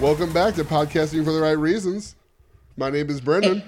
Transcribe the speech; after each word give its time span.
Welcome 0.00 0.32
back 0.32 0.54
to 0.54 0.62
Podcasting 0.62 1.24
for 1.24 1.32
the 1.32 1.40
Right 1.40 1.58
Reasons. 1.58 2.14
My 2.76 2.88
name 2.88 3.10
is 3.10 3.20
Brendan. 3.20 3.64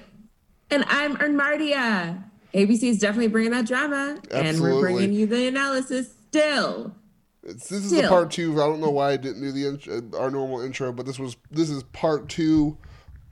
And 0.70 0.84
I'm 0.86 1.16
Ernmardia. 1.16 2.22
ABC 2.54 2.84
is 2.84 3.00
definitely 3.00 3.26
bringing 3.26 3.50
that 3.50 3.66
drama, 3.66 4.20
and 4.30 4.60
we're 4.60 4.78
bringing 4.78 5.12
you 5.12 5.26
the 5.26 5.48
analysis 5.48 6.14
still. 6.28 6.94
It's, 7.42 7.68
this 7.68 7.84
is 7.84 7.90
the 7.90 8.06
part 8.06 8.30
two. 8.30 8.52
I 8.62 8.66
don't 8.66 8.80
know 8.80 8.90
why 8.90 9.10
I 9.10 9.16
didn't 9.16 9.42
do 9.42 9.50
the 9.50 9.66
int- 9.66 10.14
uh, 10.14 10.16
our 10.16 10.30
normal 10.30 10.60
intro, 10.60 10.92
but 10.92 11.04
this 11.04 11.18
was 11.18 11.36
this 11.50 11.68
is 11.68 11.82
part 11.82 12.28
two 12.28 12.78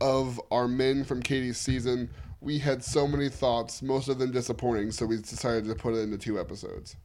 of 0.00 0.40
our 0.50 0.66
men 0.66 1.04
from 1.04 1.22
Katie's 1.22 1.56
season. 1.56 2.10
We 2.40 2.58
had 2.58 2.82
so 2.82 3.06
many 3.06 3.28
thoughts, 3.28 3.80
most 3.80 4.08
of 4.08 4.18
them 4.18 4.32
disappointing, 4.32 4.90
so 4.90 5.06
we 5.06 5.18
decided 5.18 5.66
to 5.66 5.74
put 5.76 5.94
it 5.94 6.00
into 6.00 6.18
two 6.18 6.40
episodes. 6.40 6.96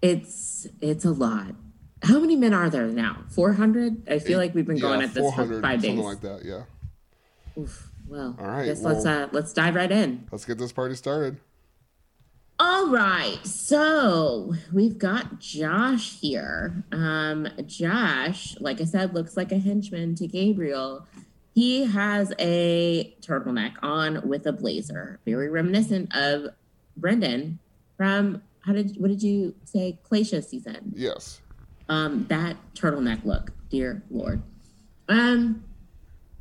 It's 0.00 0.68
it's 0.80 1.04
a 1.04 1.10
lot. 1.10 1.56
How 2.02 2.18
many 2.18 2.36
men 2.36 2.54
are 2.54 2.70
there 2.70 2.86
now? 2.86 3.24
Four 3.28 3.52
hundred. 3.52 4.08
I 4.08 4.18
feel 4.18 4.38
like 4.38 4.54
we've 4.54 4.66
been 4.66 4.78
going 4.78 5.00
yeah, 5.00 5.06
at 5.06 5.14
this 5.14 5.24
for 5.24 5.32
400, 5.32 5.62
five 5.62 5.82
days. 5.82 5.90
something 5.90 6.04
like 6.04 6.20
that. 6.20 6.44
Yeah. 6.44 6.62
Oof, 7.60 7.90
well, 8.08 8.36
All 8.38 8.46
right, 8.46 8.62
I 8.62 8.66
guess 8.66 8.82
let's 8.82 9.04
uh, 9.04 9.28
let's 9.32 9.52
dive 9.52 9.74
right 9.74 9.90
in. 9.90 10.26
Let's 10.30 10.44
get 10.44 10.58
this 10.58 10.72
party 10.72 10.94
started. 10.94 11.38
All 12.60 12.88
right, 12.88 13.38
so 13.44 14.54
we've 14.72 14.98
got 14.98 15.38
Josh 15.38 16.18
here. 16.18 16.84
Um, 16.90 17.48
Josh, 17.66 18.56
like 18.60 18.80
I 18.80 18.84
said, 18.84 19.14
looks 19.14 19.36
like 19.36 19.52
a 19.52 19.58
henchman 19.58 20.14
to 20.16 20.26
Gabriel. 20.26 21.06
He 21.54 21.84
has 21.84 22.32
a 22.38 23.14
turtleneck 23.20 23.74
on 23.82 24.28
with 24.28 24.46
a 24.46 24.52
blazer, 24.52 25.20
very 25.24 25.48
reminiscent 25.48 26.14
of 26.16 26.48
Brendan 26.96 27.58
from 27.96 28.42
how 28.60 28.72
did 28.72 29.00
what 29.00 29.08
did 29.08 29.22
you 29.22 29.54
say 29.64 29.98
Glacia 30.08 30.42
season? 30.42 30.92
Yes. 30.94 31.40
Um, 31.88 32.26
that 32.28 32.56
turtleneck 32.74 33.24
look, 33.24 33.52
dear 33.70 34.02
Lord. 34.10 34.42
Um, 35.08 35.64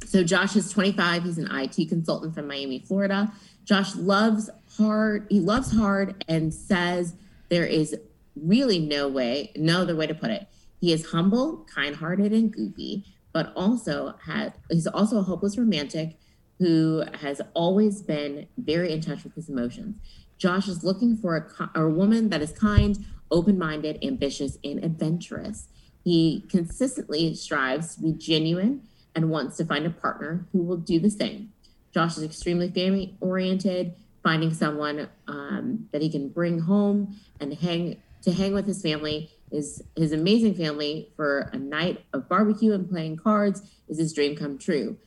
so 0.06 0.24
Josh 0.24 0.56
is 0.56 0.72
25. 0.72 1.24
He's 1.24 1.38
an 1.38 1.50
IT 1.52 1.90
consultant 1.90 2.36
from 2.36 2.48
Miami, 2.48 2.80
Florida. 2.80 3.32
Josh 3.66 3.96
loves 3.96 4.50
hard. 4.78 5.28
He 5.30 5.40
loves 5.40 5.72
hard 5.72 6.24
and 6.28 6.54
says 6.54 7.16
there 7.50 7.66
is 7.66 7.96
really 8.36 8.80
no 8.80 9.08
way, 9.08 9.52
no 9.56 9.82
other 9.82 9.96
way 9.96 10.08
to 10.08 10.14
put 10.14 10.32
it. 10.32 10.48
He 10.80 10.94
is 10.94 11.08
humble, 11.08 11.66
kind-hearted, 11.74 12.32
and 12.32 12.52
goofy, 12.52 13.04
but 13.34 13.52
also 13.56 14.16
had 14.24 14.54
he's 14.70 14.88
also 14.88 15.20
a 15.20 15.24
hopeless 15.24 15.58
romantic 15.58 16.18
who 16.60 17.04
has 17.20 17.42
always 17.54 18.02
been 18.02 18.48
very 18.58 18.92
in 18.92 19.02
touch 19.02 19.24
with 19.24 19.36
his 19.36 19.50
emotions. 19.50 19.96
Josh 20.38 20.68
is 20.68 20.84
looking 20.84 21.18
for 21.18 21.52
a, 21.76 21.82
a 21.82 21.90
woman 21.90 22.30
that 22.30 22.42
is 22.42 22.52
kind, 22.52 23.04
open 23.32 23.58
minded, 23.58 24.00
ambitious, 24.04 24.58
and 24.64 24.84
adventurous. 24.84 25.68
He 26.04 26.46
consistently 26.50 27.34
strives 27.34 27.96
to 27.96 28.02
be 28.02 28.14
genuine 28.14 28.84
and 29.16 29.30
wants 29.30 29.58
to 29.58 29.66
find 29.66 29.86
a 29.86 29.90
partner 29.90 30.48
who 30.52 30.62
will 30.62 30.78
do 30.78 31.00
the 31.00 31.10
same. 31.10 31.52
Josh 31.94 32.18
is 32.18 32.24
extremely 32.24 32.70
family 32.70 33.16
oriented, 33.20 33.96
finding 34.24 34.54
someone 34.54 35.10
um, 35.28 35.88
that 35.92 36.02
he 36.02 36.10
can 36.10 36.30
bring 36.30 36.60
home 36.60 37.16
and 37.40 37.54
hang 37.54 38.02
to 38.24 38.32
hang 38.32 38.54
with 38.54 38.68
his 38.68 38.82
family 38.82 39.32
is 39.52 39.82
his 39.96 40.12
amazing 40.12 40.54
family 40.54 41.12
for 41.16 41.50
a 41.54 41.58
night 41.58 42.04
of 42.14 42.28
barbecue 42.28 42.74
and 42.74 42.90
playing 42.90 43.16
cards 43.16 43.62
is 43.88 43.98
his 43.98 44.14
dream 44.14 44.36
come 44.36 44.58
true. 44.58 44.98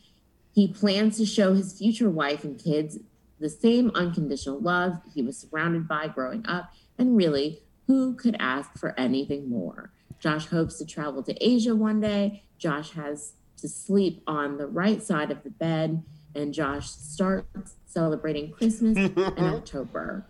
He 0.52 0.68
plans 0.68 1.18
to 1.18 1.26
show 1.26 1.54
his 1.54 1.78
future 1.78 2.10
wife 2.10 2.44
and 2.44 2.58
kids 2.58 2.98
the 3.38 3.48
same 3.48 3.90
unconditional 3.94 4.60
love 4.60 5.00
he 5.14 5.22
was 5.22 5.38
surrounded 5.38 5.88
by 5.88 6.08
growing 6.08 6.44
up, 6.46 6.72
and 6.98 7.16
really, 7.16 7.62
who 7.90 8.14
could 8.14 8.36
ask 8.38 8.78
for 8.78 8.94
anything 8.96 9.50
more? 9.50 9.90
Josh 10.20 10.46
hopes 10.46 10.78
to 10.78 10.86
travel 10.86 11.24
to 11.24 11.34
Asia 11.44 11.74
one 11.74 12.00
day. 12.00 12.44
Josh 12.56 12.92
has 12.92 13.32
to 13.56 13.68
sleep 13.68 14.22
on 14.28 14.58
the 14.58 14.68
right 14.68 15.02
side 15.02 15.32
of 15.32 15.42
the 15.42 15.50
bed, 15.50 16.04
and 16.36 16.54
Josh 16.54 16.88
starts 16.88 17.74
celebrating 17.86 18.52
Christmas 18.52 18.96
in 19.16 19.44
October. 19.44 20.24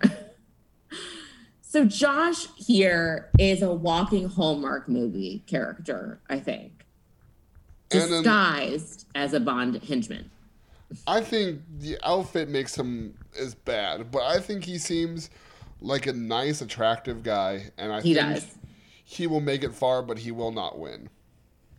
so, 1.61 1.85
Josh 1.85 2.47
here 2.57 3.29
is 3.39 3.61
a 3.61 3.75
walking 3.75 4.27
Hallmark 4.27 4.89
movie 4.89 5.45
character, 5.47 6.19
I 6.31 6.39
think, 6.41 6.87
disguised 7.91 9.07
as 9.15 9.35
a 9.35 9.41
Bond 9.41 9.85
henchman. 9.85 10.31
I 11.07 11.21
think 11.21 11.61
the 11.79 11.99
outfit 12.05 12.49
makes 12.49 12.75
him 12.75 13.19
as 13.39 13.55
bad, 13.55 14.11
but 14.11 14.23
I 14.23 14.41
think 14.41 14.65
he 14.65 14.79
seems 14.79 15.29
like 15.81 16.07
a 16.07 16.13
nice, 16.13 16.61
attractive 16.61 17.23
guy, 17.23 17.71
and 17.79 17.93
I 17.93 18.01
He 18.01 18.15
think 18.15 18.35
does. 18.35 18.47
he 19.05 19.27
will 19.27 19.41
make 19.41 19.63
it 19.65 19.73
far, 19.75 20.03
but 20.03 20.19
he 20.19 20.31
will 20.31 20.53
not 20.53 20.79
win. 20.79 21.09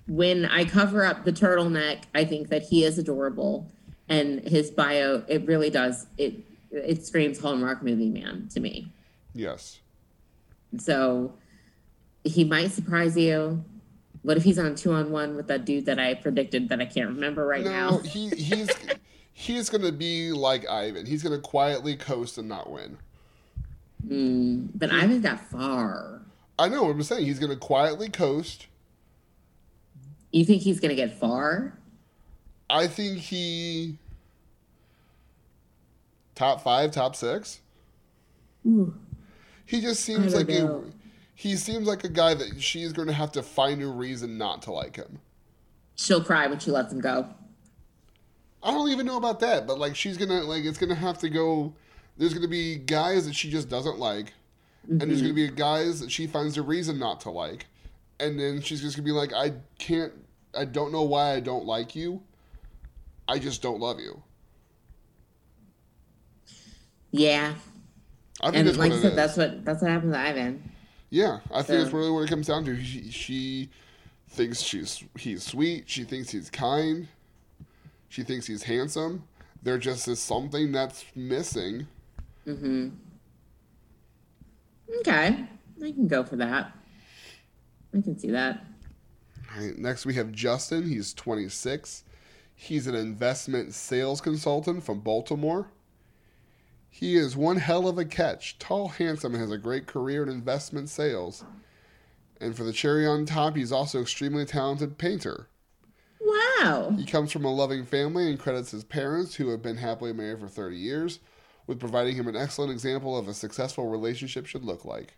when 0.07 0.45
I 0.45 0.66
cover 0.66 1.06
up 1.06 1.23
the 1.25 1.31
turtleneck, 1.31 2.03
I 2.16 2.25
think 2.25 2.50
that 2.50 2.63
he 2.63 2.84
is 2.84 2.97
adorable, 2.97 3.72
and 4.09 4.40
his 4.41 4.72
bio 4.72 5.23
it 5.28 5.45
really 5.45 5.69
does 5.69 6.07
it 6.17 6.34
it 6.72 7.06
screams 7.06 7.40
Hallmark 7.40 7.84
movie 7.84 8.09
man 8.09 8.47
to 8.53 8.59
me. 8.59 8.91
Yes. 9.34 9.79
So 10.78 11.34
he 12.23 12.44
might 12.44 12.72
surprise 12.72 13.16
you. 13.17 13.63
What 14.23 14.38
if 14.38 14.44
he's 14.44 14.59
on 14.59 14.75
two 14.75 14.94
on 14.94 15.11
one 15.11 15.35
with 15.35 15.47
that 15.47 15.66
dude 15.66 15.85
that 15.88 16.00
I 16.00 16.13
predicted 16.13 16.69
that 16.69 16.79
I 16.79 16.85
can't 16.85 17.09
remember 17.09 17.45
right 17.45 17.63
No, 17.63 17.72
now? 17.72 17.97
he 18.00 18.29
he's 18.29 18.69
he's 19.34 19.69
gonna 19.69 19.91
be 19.91 20.31
like 20.31 20.67
Ivan. 20.69 21.06
He's 21.06 21.23
gonna 21.23 21.40
quietly 21.40 21.95
coast 21.95 22.38
and 22.38 22.47
not 22.47 22.69
win. 22.72 22.97
Hmm, 24.07 24.67
but 24.75 24.91
Ivan 24.91 25.22
got 25.22 25.39
far. 25.39 26.22
I 26.57 26.67
know 26.67 26.84
what 26.84 26.91
I'm 26.91 27.03
saying. 27.03 27.25
He's 27.25 27.39
gonna 27.39 27.56
quietly 27.56 28.09
coast. 28.09 28.67
You 30.31 30.45
think 30.45 30.62
he's 30.62 30.79
gonna 30.79 30.95
get 30.95 31.19
far? 31.19 31.78
I 32.69 32.88
think 32.88 33.17
he 33.19 33.97
top 36.35 36.61
five, 36.61 36.91
top 36.91 37.16
six. 37.16 37.59
Ooh, 38.66 38.94
He 39.66 39.81
just 39.81 40.03
seems 40.03 40.34
like 40.34 40.50
a 40.50 40.81
he 41.35 41.56
seems 41.56 41.88
like 41.88 42.03
a 42.03 42.09
guy 42.09 42.34
that 42.35 42.61
she's 42.61 42.94
going 42.94 43.07
to 43.07 43.13
have 43.13 43.31
to 43.31 43.41
find 43.41 43.81
a 43.81 43.88
reason 43.88 44.38
not 44.38 44.61
to 44.63 44.72
like 44.72 44.95
him. 44.95 45.19
she'll 45.95 46.23
cry 46.23 46.45
when 46.45 46.59
she 46.59 46.69
lets 46.69 46.94
him 46.94 47.01
go. 47.01 47.28
I 48.61 48.69
don't 48.69 48.90
even 48.90 49.07
know 49.07 49.17
about 49.17 49.40
that, 49.40 49.66
but 49.66 49.79
like 49.79 49.95
she's 49.95 50.17
gonna 50.17 50.41
like 50.44 50.63
it's 50.63 50.78
gonna 50.78 50.95
have 50.95 51.17
to 51.19 51.29
go. 51.29 51.73
There's 52.22 52.36
gonna 52.36 52.48
be 52.48 52.76
guys 52.76 53.26
that 53.26 53.34
she 53.34 53.50
just 53.50 53.68
doesn't 53.68 53.98
like, 53.98 54.34
and 54.88 55.02
there's 55.02 55.24
gonna 55.24 55.34
mm-hmm. 55.34 55.56
be 55.56 55.59
guys 55.59 56.00
that 56.02 56.12
she 56.12 56.28
finds 56.28 56.56
a 56.56 56.62
reason 56.62 57.00
not 57.00 57.20
to 57.22 57.32
like, 57.32 57.66
and 58.20 58.40
then 58.40 58.62
she's 58.62 58.80
just 58.80 58.96
gonna 58.96 59.08
be 59.08 59.12
like, 59.12 59.34
I 59.34 59.54
can't, 59.80 60.14
I 60.56 60.66
don't 60.66 60.92
know 60.92 61.02
why 61.02 61.34
I 61.34 61.40
don't 61.40 61.66
like 61.66 61.96
you. 61.96 62.22
I 63.28 63.40
just 63.40 63.64
don't 63.64 63.80
love 63.80 64.00
you. 64.00 64.22
Yeah, 67.09 67.56
I 68.40 68.52
think 68.52 68.56
and 68.58 68.68
that's 68.68 68.78
like 68.78 68.92
what 68.92 69.00
I 69.00 69.02
said, 69.02 69.09
is. 69.14 69.16
that's 69.16 69.38
what 69.38 69.66
that's 69.66 69.82
what 69.82 69.90
happened 69.90 70.14
to 70.14 70.20
Ivan. 70.20 70.72
Yeah, 71.09 71.40
I 71.52 71.64
think 71.64 71.82
that's 71.82 71.92
really 71.92 72.12
what 72.12 72.22
it 72.22 72.30
comes 72.30 72.46
down 72.46 72.66
to. 72.66 72.84
She, 72.84 73.09
she 73.09 73.70
thinks 74.30 74.62
she's 74.62 75.03
he's 75.18 75.42
sweet. 75.42 75.90
She 75.90 76.03
thinks 76.03 76.30
he's 76.30 76.52
kind. 76.52 77.08
She 78.09 78.22
thinks 78.22 78.46
he's 78.46 78.62
handsome. 78.62 79.24
There 79.64 79.80
just 79.80 80.08
is 80.08 80.20
something 80.20 80.72
that's 80.72 81.03
missing. 81.16 81.88
Mm-hmm. 82.47 82.90
Okay, 85.00 85.46
I 85.84 85.91
can 85.91 86.07
go 86.07 86.24
for 86.24 86.35
that. 86.38 86.75
I 87.94 88.02
can 88.02 88.18
see 88.18 88.31
that. 88.31 88.66
All 89.53 89.63
right, 89.63 89.78
next 89.78 90.06
we 90.06 90.13
have 90.16 90.31
Justin. 90.31 90.88
He's 90.88 91.13
26. 91.13 92.03
He's 92.56 92.88
an 92.88 92.96
investment 92.96 93.74
sales 93.74 94.22
consultant 94.22 94.84
from 94.84 95.00
Baltimore. 95.00 95.72
He 96.90 97.16
is 97.16 97.35
one 97.35 97.57
hell 97.57 97.88
of 97.88 97.97
a 97.97 98.06
catch. 98.06 98.59
Tall, 98.59 98.90
handsome, 98.90 99.34
and 99.34 99.41
has 99.41 99.52
a 99.52 99.58
great 99.58 99.88
career 99.88 100.23
in 100.23 100.29
investment 100.29 100.90
sales. 100.90 101.43
And 102.40 102.55
for 102.55 102.64
the 102.64 102.73
cherry 102.73 103.08
on 103.08 103.26
top, 103.26 103.55
he's 103.55 103.72
also 103.72 104.02
extremely 104.02 104.46
talented 104.46 104.97
painter. 104.97 105.47
Wow. 106.20 106.93
He 106.97 107.05
comes 107.05 107.32
from 107.32 107.46
a 107.46 107.53
loving 107.53 107.85
family 107.85 108.29
and 108.29 108.40
credits 108.40 108.72
his 108.72 108.84
parents, 108.84 109.35
who 109.35 109.49
have 109.49 109.61
been 109.61 109.78
happily 109.78 110.14
married 110.14 110.40
for 110.40 110.47
30 110.47 110.76
years, 110.76 111.20
with 111.67 111.79
providing 111.79 112.16
him 112.16 112.28
an 112.28 112.35
excellent 112.35 112.72
example 112.72 113.17
of 113.17 113.28
a 113.28 113.34
successful 113.34 113.87
relationship 113.87 114.46
should 114.46 114.66
look 114.66 114.85
like. 114.85 115.17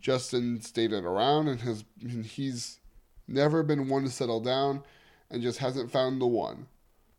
Justin 0.00 0.60
stayed 0.60 0.92
around, 0.92 1.48
and 1.48 1.60
has 1.60 1.84
and 2.00 2.24
he's 2.24 2.80
never 3.26 3.62
been 3.62 3.88
one 3.88 4.04
to 4.04 4.10
settle 4.10 4.40
down, 4.40 4.82
and 5.30 5.42
just 5.42 5.58
hasn't 5.58 5.90
found 5.90 6.20
the 6.20 6.26
one. 6.26 6.66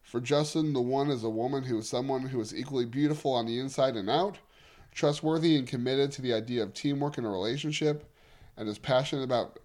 For 0.01 0.19
Justin, 0.19 0.73
the 0.73 0.81
one 0.81 1.11
is 1.11 1.23
a 1.23 1.29
woman 1.29 1.63
who 1.63 1.77
is 1.77 1.87
someone 1.87 2.23
who 2.23 2.41
is 2.41 2.55
equally 2.55 2.85
beautiful 2.85 3.33
on 3.33 3.45
the 3.45 3.59
inside 3.59 3.95
and 3.95 4.09
out, 4.09 4.37
trustworthy 4.91 5.55
and 5.55 5.67
committed 5.67 6.11
to 6.13 6.21
the 6.21 6.33
idea 6.33 6.63
of 6.63 6.73
teamwork 6.73 7.17
in 7.17 7.25
a 7.25 7.29
relationship, 7.29 8.11
and 8.57 8.67
is 8.67 8.79
passionate 8.79 9.23
about 9.23 9.59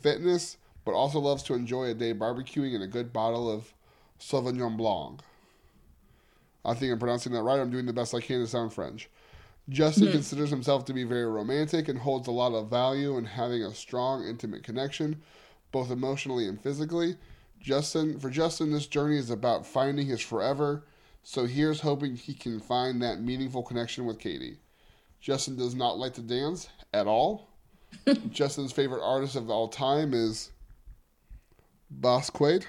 fitness, 0.00 0.56
but 0.84 0.92
also 0.92 1.18
loves 1.18 1.42
to 1.42 1.54
enjoy 1.54 1.84
a 1.84 1.94
day 1.94 2.14
barbecuing 2.14 2.74
and 2.74 2.82
a 2.82 2.88
good 2.88 3.12
bottle 3.12 3.50
of 3.50 3.74
Sauvignon 4.18 4.76
Blanc. 4.76 5.20
I 6.64 6.74
think 6.74 6.92
I'm 6.92 6.98
pronouncing 6.98 7.32
that 7.32 7.42
right. 7.42 7.60
I'm 7.60 7.70
doing 7.70 7.86
the 7.86 7.92
best 7.92 8.14
I 8.14 8.20
can 8.20 8.40
to 8.40 8.46
sound 8.46 8.72
French. 8.72 9.08
Justin 9.68 10.06
hmm. 10.06 10.12
considers 10.12 10.50
himself 10.50 10.84
to 10.86 10.92
be 10.92 11.04
very 11.04 11.26
romantic 11.26 11.88
and 11.88 11.98
holds 11.98 12.28
a 12.28 12.32
lot 12.32 12.52
of 12.52 12.68
value 12.68 13.16
in 13.16 13.24
having 13.24 13.62
a 13.62 13.74
strong, 13.74 14.24
intimate 14.24 14.62
connection, 14.62 15.20
both 15.72 15.90
emotionally 15.90 16.46
and 16.46 16.60
physically. 16.60 17.16
Justin, 17.60 18.18
for 18.18 18.28
Justin, 18.28 18.70
this 18.70 18.86
journey 18.86 19.16
is 19.16 19.30
about 19.30 19.66
finding 19.66 20.06
his 20.06 20.20
forever. 20.20 20.84
So 21.22 21.46
here's 21.46 21.80
hoping 21.80 22.16
he 22.16 22.34
can 22.34 22.60
find 22.60 23.00
that 23.00 23.22
meaningful 23.22 23.62
connection 23.62 24.04
with 24.04 24.18
Katie. 24.18 24.58
Justin 25.20 25.56
does 25.56 25.74
not 25.74 25.96
like 25.96 26.12
to 26.14 26.20
dance 26.20 26.68
at 26.92 27.06
all. 27.06 27.48
Justin's 28.30 28.72
favorite 28.72 29.02
artist 29.02 29.34
of 29.34 29.48
all 29.48 29.68
time 29.68 30.12
is 30.12 30.50
Basquiat. 32.00 32.64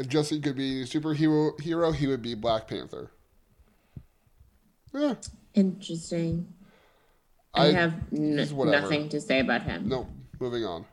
If 0.00 0.08
Justin 0.08 0.40
could 0.40 0.56
be 0.56 0.80
a 0.80 0.84
superhero, 0.86 1.60
hero, 1.60 1.92
he 1.92 2.06
would 2.06 2.22
be 2.22 2.34
Black 2.34 2.66
Panther. 2.66 3.10
Yeah, 4.94 5.12
Interesting. 5.52 6.48
I, 7.52 7.66
I- 7.66 7.72
have 7.72 7.92
n- 8.10 8.36
nothing 8.50 9.10
to 9.10 9.20
say 9.20 9.40
about 9.40 9.62
him. 9.62 9.88
no. 9.88 10.08
Moving 10.40 10.64
on. 10.64 10.86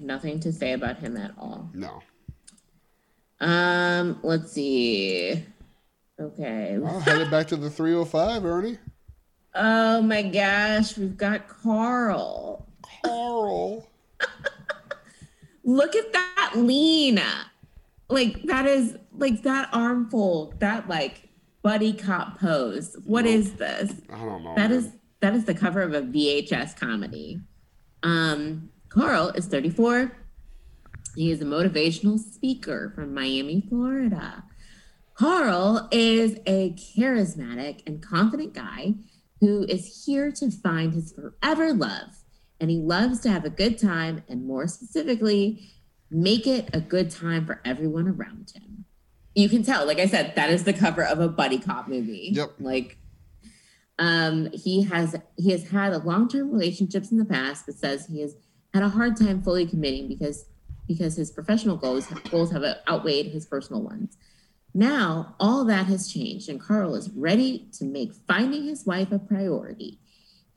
Nothing 0.00 0.40
to 0.40 0.52
say 0.52 0.72
about 0.72 0.98
him 0.98 1.16
at 1.16 1.30
all. 1.38 1.70
No. 1.72 2.02
Um, 3.38 4.18
let's 4.24 4.50
see. 4.50 5.44
Okay. 6.18 6.76
Well, 6.76 6.98
headed 6.98 7.30
back 7.30 7.46
to 7.48 7.56
the 7.56 7.70
305, 7.70 8.44
Ernie. 8.44 8.78
Oh 9.54 10.02
my 10.02 10.22
gosh, 10.22 10.98
we've 10.98 11.16
got 11.16 11.46
Carl. 11.46 12.66
Carl. 13.04 13.86
Look 15.68 15.94
at 15.94 16.14
that 16.14 16.52
lean. 16.56 17.20
Like 18.08 18.42
that 18.44 18.64
is 18.64 18.96
like 19.12 19.42
that 19.42 19.68
arm 19.70 20.08
fold, 20.08 20.58
that 20.60 20.88
like 20.88 21.28
buddy 21.62 21.92
cop 21.92 22.40
pose. 22.40 22.96
What 23.04 23.26
is 23.26 23.52
this? 23.52 23.92
I 24.10 24.24
don't 24.24 24.44
know. 24.44 24.54
That 24.56 24.70
man. 24.70 24.78
is 24.78 24.92
that 25.20 25.34
is 25.34 25.44
the 25.44 25.52
cover 25.52 25.82
of 25.82 25.92
a 25.92 26.00
VHS 26.00 26.74
comedy. 26.74 27.42
Um, 28.02 28.70
Carl 28.88 29.28
is 29.28 29.44
34. 29.44 30.10
He 31.14 31.30
is 31.30 31.42
a 31.42 31.44
motivational 31.44 32.18
speaker 32.18 32.90
from 32.94 33.12
Miami, 33.12 33.62
Florida. 33.68 34.44
Carl 35.12 35.86
is 35.90 36.38
a 36.46 36.70
charismatic 36.70 37.82
and 37.86 38.00
confident 38.00 38.54
guy 38.54 38.94
who 39.42 39.64
is 39.64 40.04
here 40.06 40.32
to 40.32 40.50
find 40.50 40.94
his 40.94 41.12
forever 41.12 41.74
love. 41.74 42.24
And 42.60 42.70
he 42.70 42.78
loves 42.78 43.20
to 43.20 43.30
have 43.30 43.44
a 43.44 43.50
good 43.50 43.78
time, 43.78 44.22
and 44.28 44.44
more 44.44 44.66
specifically, 44.66 45.70
make 46.10 46.46
it 46.46 46.70
a 46.72 46.80
good 46.80 47.10
time 47.10 47.46
for 47.46 47.60
everyone 47.64 48.08
around 48.08 48.52
him. 48.54 48.84
You 49.34 49.48
can 49.48 49.62
tell, 49.62 49.86
like 49.86 50.00
I 50.00 50.06
said, 50.06 50.34
that 50.34 50.50
is 50.50 50.64
the 50.64 50.72
cover 50.72 51.04
of 51.04 51.20
a 51.20 51.28
buddy 51.28 51.58
cop 51.58 51.86
movie. 51.86 52.30
Yep. 52.32 52.54
Like 52.58 52.98
um, 53.98 54.48
he 54.52 54.82
has 54.84 55.16
he 55.36 55.50
has 55.50 55.68
had 55.68 55.92
a 55.92 55.98
long-term 55.98 56.50
relationships 56.52 57.10
in 57.10 57.18
the 57.18 57.24
past, 57.24 57.66
but 57.66 57.76
says 57.76 58.06
he 58.06 58.20
has 58.20 58.36
had 58.74 58.82
a 58.82 58.88
hard 58.88 59.16
time 59.16 59.42
fully 59.42 59.66
committing 59.66 60.08
because 60.08 60.46
because 60.86 61.16
his 61.16 61.30
professional 61.30 61.76
goals 61.76 62.06
goals 62.30 62.50
have 62.52 62.64
outweighed 62.88 63.26
his 63.26 63.46
personal 63.46 63.82
ones. 63.82 64.16
Now 64.74 65.34
all 65.40 65.64
that 65.64 65.86
has 65.86 66.12
changed, 66.12 66.48
and 66.48 66.60
Carl 66.60 66.94
is 66.94 67.10
ready 67.10 67.68
to 67.72 67.84
make 67.84 68.14
finding 68.14 68.64
his 68.64 68.86
wife 68.86 69.10
a 69.12 69.18
priority. 69.18 70.00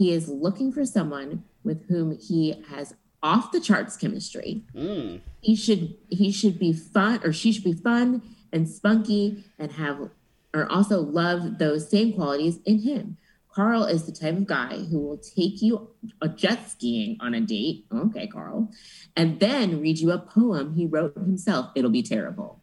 He 0.01 0.13
is 0.13 0.27
looking 0.27 0.71
for 0.71 0.83
someone 0.83 1.44
with 1.63 1.88
whom 1.88 2.18
he 2.18 2.56
has 2.69 2.95
off 3.21 3.51
the 3.51 3.59
charts 3.59 3.95
chemistry. 3.95 4.63
Mm. 4.75 5.21
he 5.42 5.56
should 5.56 5.94
he 6.09 6.31
should 6.31 6.57
be 6.57 6.74
fun 6.74 7.19
or 7.24 7.31
she 7.31 7.51
should 7.51 7.63
be 7.63 7.74
fun 7.74 8.24
and 8.51 8.68
spunky 8.68 9.44
and 9.59 9.74
have 9.74 10.09
or 10.56 10.71
also 10.71 11.01
love 11.01 11.59
those 11.59 11.88
same 11.88 12.13
qualities 12.13 12.57
in 12.65 12.80
him. 12.80 13.18
Carl 13.53 13.83
is 13.83 14.07
the 14.07 14.12
type 14.12 14.38
of 14.38 14.48
guy 14.48 14.77
who 14.89 14.98
will 14.98 15.19
take 15.19 15.62
you 15.62 15.92
a 16.19 16.27
jet 16.27 16.71
skiing 16.71 17.18
on 17.19 17.36
a 17.36 17.42
date. 17.42 17.86
Okay 17.94 18.25
carl. 18.25 18.71
And 19.15 19.39
then 19.39 19.81
read 19.81 20.00
you 20.00 20.09
a 20.09 20.18
poem 20.18 20.74
he 20.74 20.88
wrote 20.88 21.13
himself. 21.13 21.69
It'll 21.75 21.92
be 21.92 22.01
terrible 22.01 22.61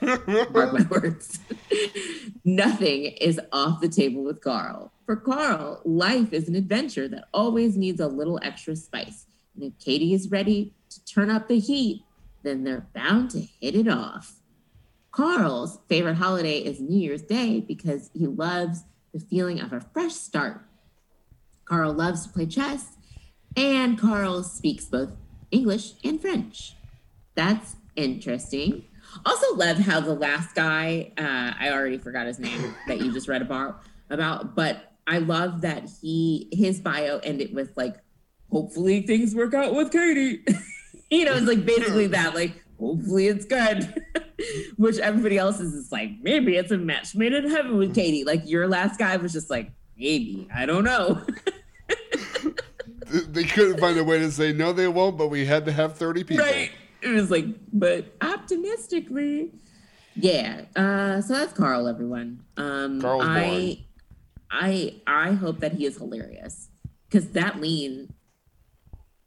mark 0.00 0.72
my 0.72 0.86
words 0.90 1.38
nothing 2.44 3.04
is 3.04 3.40
off 3.52 3.80
the 3.80 3.88
table 3.88 4.22
with 4.22 4.40
carl 4.40 4.92
for 5.06 5.16
carl 5.16 5.80
life 5.84 6.32
is 6.32 6.48
an 6.48 6.54
adventure 6.54 7.08
that 7.08 7.24
always 7.32 7.76
needs 7.76 8.00
a 8.00 8.06
little 8.06 8.38
extra 8.42 8.76
spice 8.76 9.26
and 9.54 9.64
if 9.64 9.78
katie 9.82 10.12
is 10.12 10.30
ready 10.30 10.74
to 10.90 11.04
turn 11.04 11.30
up 11.30 11.48
the 11.48 11.58
heat 11.58 12.04
then 12.44 12.62
they're 12.62 12.86
bound 12.94 13.30
to 13.30 13.40
hit 13.40 13.74
it 13.74 13.88
off. 13.88 14.36
Carl's 15.10 15.78
favorite 15.88 16.16
holiday 16.16 16.58
is 16.58 16.80
New 16.80 16.98
Year's 16.98 17.22
Day 17.22 17.60
because 17.60 18.10
he 18.14 18.26
loves 18.26 18.84
the 19.12 19.18
feeling 19.18 19.60
of 19.60 19.72
a 19.72 19.80
fresh 19.80 20.12
start. 20.12 20.60
Carl 21.64 21.92
loves 21.92 22.26
to 22.26 22.32
play 22.32 22.46
chess, 22.46 22.92
and 23.56 23.98
Carl 23.98 24.42
speaks 24.42 24.84
both 24.84 25.10
English 25.50 25.92
and 26.04 26.20
French. 26.20 26.76
That's 27.34 27.76
interesting. 27.96 28.84
Also, 29.24 29.54
love 29.56 29.78
how 29.78 30.00
the 30.00 30.14
last 30.14 30.54
guy, 30.54 31.12
uh, 31.18 31.52
I 31.58 31.70
already 31.70 31.98
forgot 31.98 32.26
his 32.26 32.38
name 32.38 32.74
that 32.88 33.00
you 33.00 33.12
just 33.12 33.28
read 33.28 33.42
about, 33.42 33.82
about, 34.10 34.54
but 34.54 34.92
I 35.06 35.18
love 35.18 35.60
that 35.62 35.88
he 36.00 36.48
his 36.52 36.80
bio 36.80 37.18
ended 37.18 37.54
with 37.54 37.72
like, 37.76 37.96
hopefully 38.50 39.02
things 39.02 39.34
work 39.34 39.54
out 39.54 39.74
with 39.74 39.90
Katie. 39.92 40.44
you 41.10 41.24
know, 41.24 41.34
it's 41.34 41.46
like 41.46 41.64
basically 41.64 42.06
that, 42.08 42.34
like, 42.34 42.64
hopefully 42.78 43.28
it's 43.28 43.44
good. 43.44 44.02
Which 44.76 44.98
everybody 44.98 45.38
else 45.38 45.60
is 45.60 45.72
just 45.72 45.92
like, 45.92 46.10
maybe 46.20 46.56
it's 46.56 46.72
a 46.72 46.78
match 46.78 47.14
made 47.14 47.32
in 47.32 47.48
heaven 47.48 47.76
with 47.76 47.94
Katie. 47.94 48.24
Like 48.24 48.42
your 48.48 48.68
last 48.68 48.98
guy 48.98 49.16
was 49.16 49.32
just 49.32 49.48
like, 49.48 49.70
maybe, 49.96 50.48
I 50.54 50.66
don't 50.66 50.84
know. 50.84 51.24
they 53.28 53.44
couldn't 53.44 53.78
find 53.78 53.98
a 53.98 54.04
way 54.04 54.18
to 54.18 54.30
say 54.30 54.52
no, 54.52 54.72
they 54.72 54.88
won't, 54.88 55.16
but 55.16 55.28
we 55.28 55.46
had 55.46 55.64
to 55.66 55.72
have 55.72 55.96
30 55.96 56.24
people. 56.24 56.44
right. 56.44 56.72
It 57.04 57.12
was 57.12 57.30
like, 57.30 57.46
but 57.72 58.06
optimistically. 58.20 59.52
Yeah. 60.16 60.62
Uh, 60.74 61.20
so 61.20 61.34
that's 61.34 61.52
Carl, 61.52 61.86
everyone. 61.86 62.44
Um 62.56 63.00
Carl's 63.00 63.24
I. 63.24 63.84
I 64.50 64.94
I 65.06 65.32
hope 65.32 65.60
that 65.60 65.72
he 65.72 65.84
is 65.84 65.98
hilarious. 65.98 66.68
Cause 67.10 67.28
that 67.30 67.60
lean, 67.60 68.12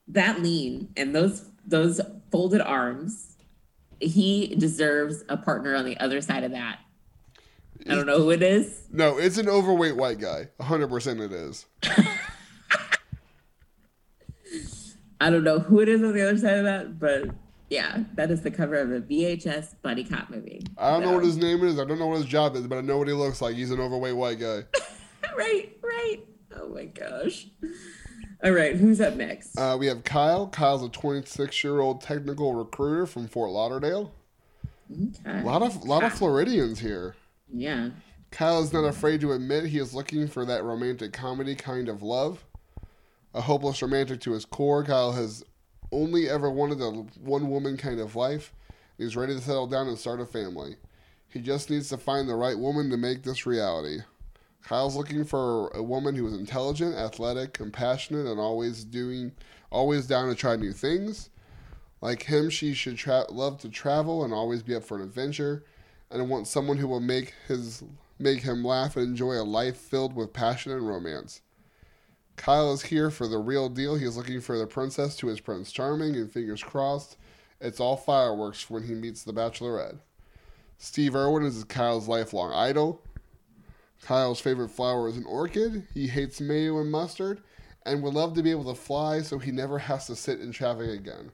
that 0.08 0.42
lean 0.42 0.90
and 0.98 1.16
those 1.16 1.50
those 1.66 2.02
folded 2.32 2.62
arms, 2.62 3.36
he 4.00 4.56
deserves 4.56 5.24
a 5.30 5.38
partner 5.38 5.76
on 5.76 5.86
the 5.86 5.98
other 5.98 6.22
side 6.22 6.44
of 6.44 6.52
that. 6.52 6.80
I 7.90 7.96
don't 7.96 8.06
know 8.06 8.18
who 8.18 8.32
it 8.32 8.42
is. 8.42 8.88
No, 8.92 9.18
it's 9.18 9.38
an 9.38 9.48
overweight 9.48 9.96
white 9.96 10.20
guy. 10.20 10.48
100% 10.60 11.22
it 11.22 11.32
is. 11.32 11.66
I 15.22 15.30
don't 15.30 15.44
know 15.44 15.60
who 15.60 15.80
it 15.80 15.90
is 15.90 16.04
on 16.04 16.14
the 16.14 16.28
other 16.28 16.38
side 16.38 16.58
of 16.58 16.66
that, 16.66 17.00
but 17.00 17.30
yeah, 17.70 18.04
that 18.16 18.32
is 18.32 18.42
the 18.42 18.52
cover 18.52 18.76
of 18.76 18.92
a 18.92 19.02
VHS 19.02 19.76
buddy 19.82 20.04
cop 20.04 20.30
movie. 20.30 20.62
I 20.78 20.92
don't 20.92 21.02
know 21.02 21.14
what 21.14 21.24
his 21.24 21.38
name 21.38 21.64
is. 21.64 21.80
I 21.80 21.86
don't 21.86 22.00
know 22.00 22.08
what 22.08 22.18
his 22.18 22.26
job 22.26 22.56
is, 22.56 22.66
but 22.68 22.78
I 22.78 22.82
know 22.82 22.98
what 22.98 23.08
he 23.08 23.14
looks 23.14 23.42
like. 23.42 23.56
He's 23.56 23.72
an 23.72 23.80
overweight 23.80 24.16
white 24.16 24.40
guy. 24.40 24.64
right, 25.38 25.78
right. 25.84 26.20
Oh 26.56 26.70
my 26.70 26.86
gosh. 26.86 27.48
All 28.44 28.52
right, 28.52 28.76
who's 28.76 29.02
up 29.02 29.16
next? 29.16 29.58
Uh, 29.58 29.76
we 29.80 29.88
have 29.88 30.04
Kyle. 30.04 30.48
Kyle's 30.48 30.84
a 30.84 30.90
26 30.90 31.64
year 31.64 31.80
old 31.80 32.02
technical 32.02 32.54
recruiter 32.54 33.06
from 33.06 33.28
Fort 33.28 33.52
Lauderdale. 33.52 34.14
okay. 34.92 35.42
A 35.42 35.44
lot 35.44 35.62
of 35.62 35.84
lot 35.84 36.04
of 36.04 36.14
Floridians 36.14 36.80
here. 36.80 37.16
Yeah. 37.52 37.90
Kyle 38.32 38.62
is 38.62 38.74
not 38.74 38.84
afraid 38.86 39.22
to 39.22 39.32
admit 39.32 39.66
he 39.66 39.80
is 39.80 39.94
looking 39.94 40.28
for 40.28 40.46
that 40.46 40.64
romantic 40.64 41.14
comedy 41.14 41.56
kind 41.56 41.90
of 41.90 42.02
love. 42.04 42.46
A 43.34 43.42
hopeless 43.42 43.82
romantic 43.82 44.22
to 44.22 44.32
his 44.34 44.46
core, 44.46 44.84
Kyle 44.84 45.14
has 45.14 45.44
only 45.92 46.30
ever 46.30 46.50
wanted 46.50 46.82
a 46.82 46.92
one 47.20 47.50
woman 47.50 47.78
kind 47.78 48.00
of 48.00 48.16
life. 48.16 48.54
He's 48.98 49.16
ready 49.16 49.34
to 49.36 49.42
settle 49.42 49.68
down 49.68 49.88
and 49.88 49.98
start 49.98 50.20
a 50.20 50.26
family. 50.26 50.76
He 51.28 51.40
just 51.40 51.70
needs 51.70 51.90
to 51.90 51.98
find 51.98 52.28
the 52.28 52.36
right 52.36 52.58
woman 52.58 52.90
to 52.90 52.98
make 52.98 53.24
this 53.24 53.46
reality. 53.46 54.00
Kyle's 54.64 54.96
looking 54.96 55.24
for 55.24 55.70
a 55.70 55.84
woman 55.84 56.16
who 56.16 56.28
is 56.28 56.34
intelligent, 56.34 56.96
athletic, 56.96 57.54
compassionate, 57.54 58.26
and 58.26 58.40
always 58.40 58.84
doing, 58.84 59.32
always 59.70 60.08
down 60.08 60.30
to 60.30 60.36
try 60.36 60.56
new 60.56 60.74
things. 60.74 61.30
Like 62.02 62.24
him, 62.24 62.50
she 62.50 62.74
should 62.74 62.98
tra- 62.98 63.32
love 63.32 63.60
to 63.60 63.70
travel 63.70 64.24
and 64.24 64.34
always 64.34 64.64
be 64.64 64.76
up 64.76 64.84
for 64.84 64.98
an 64.98 65.04
adventure, 65.04 65.64
and 66.12 66.30
want 66.30 66.48
someone 66.48 66.78
who 66.78 66.88
will 66.88 67.00
make 67.00 67.34
his 67.48 67.84
make 68.20 68.42
him 68.42 68.64
laugh 68.64 68.98
and 68.98 69.06
enjoy 69.06 69.34
a 69.34 69.44
life 69.44 69.78
filled 69.78 70.16
with 70.16 70.34
passion 70.34 70.72
and 70.72 70.88
romance. 70.88 71.42
Kyle 72.38 72.72
is 72.72 72.84
here 72.84 73.12
for 73.12 73.28
the 73.28 73.38
real 73.38 73.68
deal. 73.68 73.96
He 73.96 74.06
is 74.06 74.16
looking 74.16 74.40
for 74.40 74.58
the 74.58 74.68
princess 74.68 75.16
to 75.18 75.28
his 75.28 75.42
Prince 75.42 75.72
Charming, 75.72 76.16
and 76.16 76.32
fingers 76.32 76.64
crossed, 76.64 77.18
it's 77.60 77.80
all 77.80 77.98
fireworks 77.98 78.70
when 78.70 78.84
he 78.84 78.94
meets 78.94 79.24
the 79.24 79.34
Bachelorette. 79.34 79.98
Steve 80.78 81.16
Irwin 81.16 81.44
is 81.44 81.64
Kyle's 81.64 82.08
lifelong 82.08 82.54
idol. 82.54 83.02
Kyle's 84.04 84.40
favorite 84.40 84.70
flower 84.70 85.10
is 85.10 85.18
an 85.18 85.26
orchid. 85.26 85.88
He 85.94 86.08
hates 86.08 86.40
mayo 86.40 86.80
and 86.80 86.92
mustard, 86.92 87.42
and 87.86 88.04
would 88.04 88.14
love 88.14 88.36
to 88.36 88.44
be 88.44 88.52
able 88.52 88.66
to 88.66 88.80
fly 88.80 89.22
so 89.24 89.40
he 89.40 89.52
never 89.52 89.80
has 89.80 90.06
to 90.08 90.16
sit 90.16 90.40
in 90.40 90.52
traffic 90.52 90.90
again. 90.90 91.32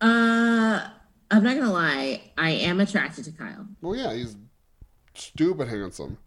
Uh 0.00 0.88
I'm 1.30 1.44
not 1.44 1.56
gonna 1.56 1.72
lie, 1.72 2.32
I 2.36 2.50
am 2.50 2.80
attracted 2.80 3.24
to 3.26 3.32
Kyle. 3.32 3.68
Well, 3.80 3.94
yeah, 3.94 4.12
he's 4.12 4.36
stupid 5.14 5.68
handsome. 5.68 6.18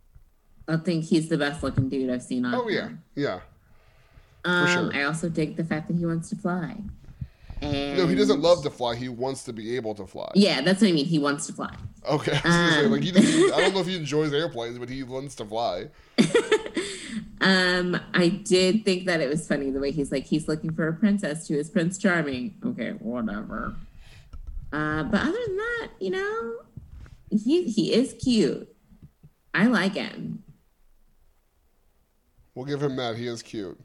I 0.67 0.77
think 0.77 1.03
he's 1.05 1.29
the 1.29 1.37
best 1.37 1.61
looking 1.63 1.89
dude 1.89 2.09
I've 2.09 2.23
seen 2.23 2.45
on 2.45 2.55
Oh 2.55 2.67
yeah, 2.69 2.89
yeah. 3.15 3.39
Um 4.45 4.67
sure. 4.67 4.91
I 4.93 5.03
also 5.03 5.29
dig 5.29 5.55
the 5.55 5.63
fact 5.63 5.87
that 5.89 5.97
he 5.97 6.05
wants 6.05 6.29
to 6.29 6.35
fly. 6.35 6.75
And 7.61 7.97
No, 7.97 8.07
he 8.07 8.15
doesn't 8.15 8.41
love 8.41 8.61
to 8.63 8.69
fly. 8.69 8.95
He 8.95 9.07
wants 9.09 9.43
to 9.45 9.53
be 9.53 9.75
able 9.77 9.95
to 9.95 10.05
fly. 10.05 10.29
Yeah, 10.35 10.61
that's 10.61 10.81
what 10.81 10.89
I 10.89 10.91
mean. 10.91 11.05
He 11.05 11.17
wants 11.19 11.47
to 11.47 11.53
fly. 11.53 11.73
Okay. 12.09 12.35
Say, 12.43 12.85
Um. 12.85 12.91
like, 12.91 13.03
he 13.03 13.11
doesn't, 13.11 13.53
I 13.53 13.61
don't 13.61 13.73
know 13.73 13.79
if 13.79 13.87
he 13.87 13.95
enjoys 14.03 14.33
airplanes, 14.33 14.77
but 14.79 14.89
he 14.89 15.03
wants 15.03 15.35
to 15.35 15.45
fly. 15.45 15.87
Um, 17.41 17.99
I 18.13 18.29
did 18.29 18.85
think 18.85 19.05
that 19.05 19.19
it 19.19 19.27
was 19.29 19.45
funny 19.45 19.69
the 19.69 19.79
way 19.81 19.91
he's 19.91 20.13
like 20.13 20.25
he's 20.25 20.47
looking 20.47 20.73
for 20.73 20.87
a 20.87 20.93
princess 20.93 21.45
to 21.47 21.53
his 21.55 21.69
Prince 21.69 21.97
Charming. 21.97 22.55
Okay, 22.65 22.91
whatever. 22.91 23.75
Uh, 24.71 25.03
but 25.03 25.19
other 25.21 25.37
than 25.47 25.57
that, 25.57 25.89
you 25.99 26.09
know, 26.11 26.53
he 27.29 27.65
he 27.65 27.93
is 27.93 28.13
cute. 28.23 28.73
I 29.53 29.65
like 29.67 29.95
him. 29.95 30.41
We'll 32.55 32.65
give 32.65 32.81
him 32.81 32.95
that. 32.97 33.15
He 33.17 33.27
is 33.27 33.41
cute. 33.41 33.79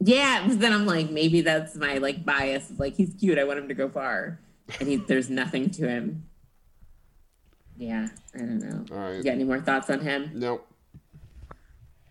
Yeah, 0.00 0.44
but 0.48 0.58
then 0.60 0.72
I'm 0.72 0.84
like, 0.86 1.10
maybe 1.10 1.42
that's 1.42 1.76
my 1.76 1.98
like 1.98 2.24
bias. 2.24 2.70
of, 2.70 2.80
Like 2.80 2.94
he's 2.94 3.14
cute. 3.14 3.38
I 3.38 3.44
want 3.44 3.58
him 3.60 3.68
to 3.68 3.74
go 3.74 3.88
far, 3.88 4.40
and 4.80 4.88
he, 4.88 4.96
there's 4.96 5.30
nothing 5.30 5.70
to 5.70 5.88
him. 5.88 6.24
Yeah, 7.76 8.08
I 8.34 8.38
don't 8.38 8.58
know. 8.58 8.96
All 8.96 9.14
You 9.14 9.22
got 9.22 9.32
any 9.32 9.44
more 9.44 9.60
thoughts 9.60 9.88
on 9.90 10.00
him? 10.00 10.30
Nope. 10.34 10.66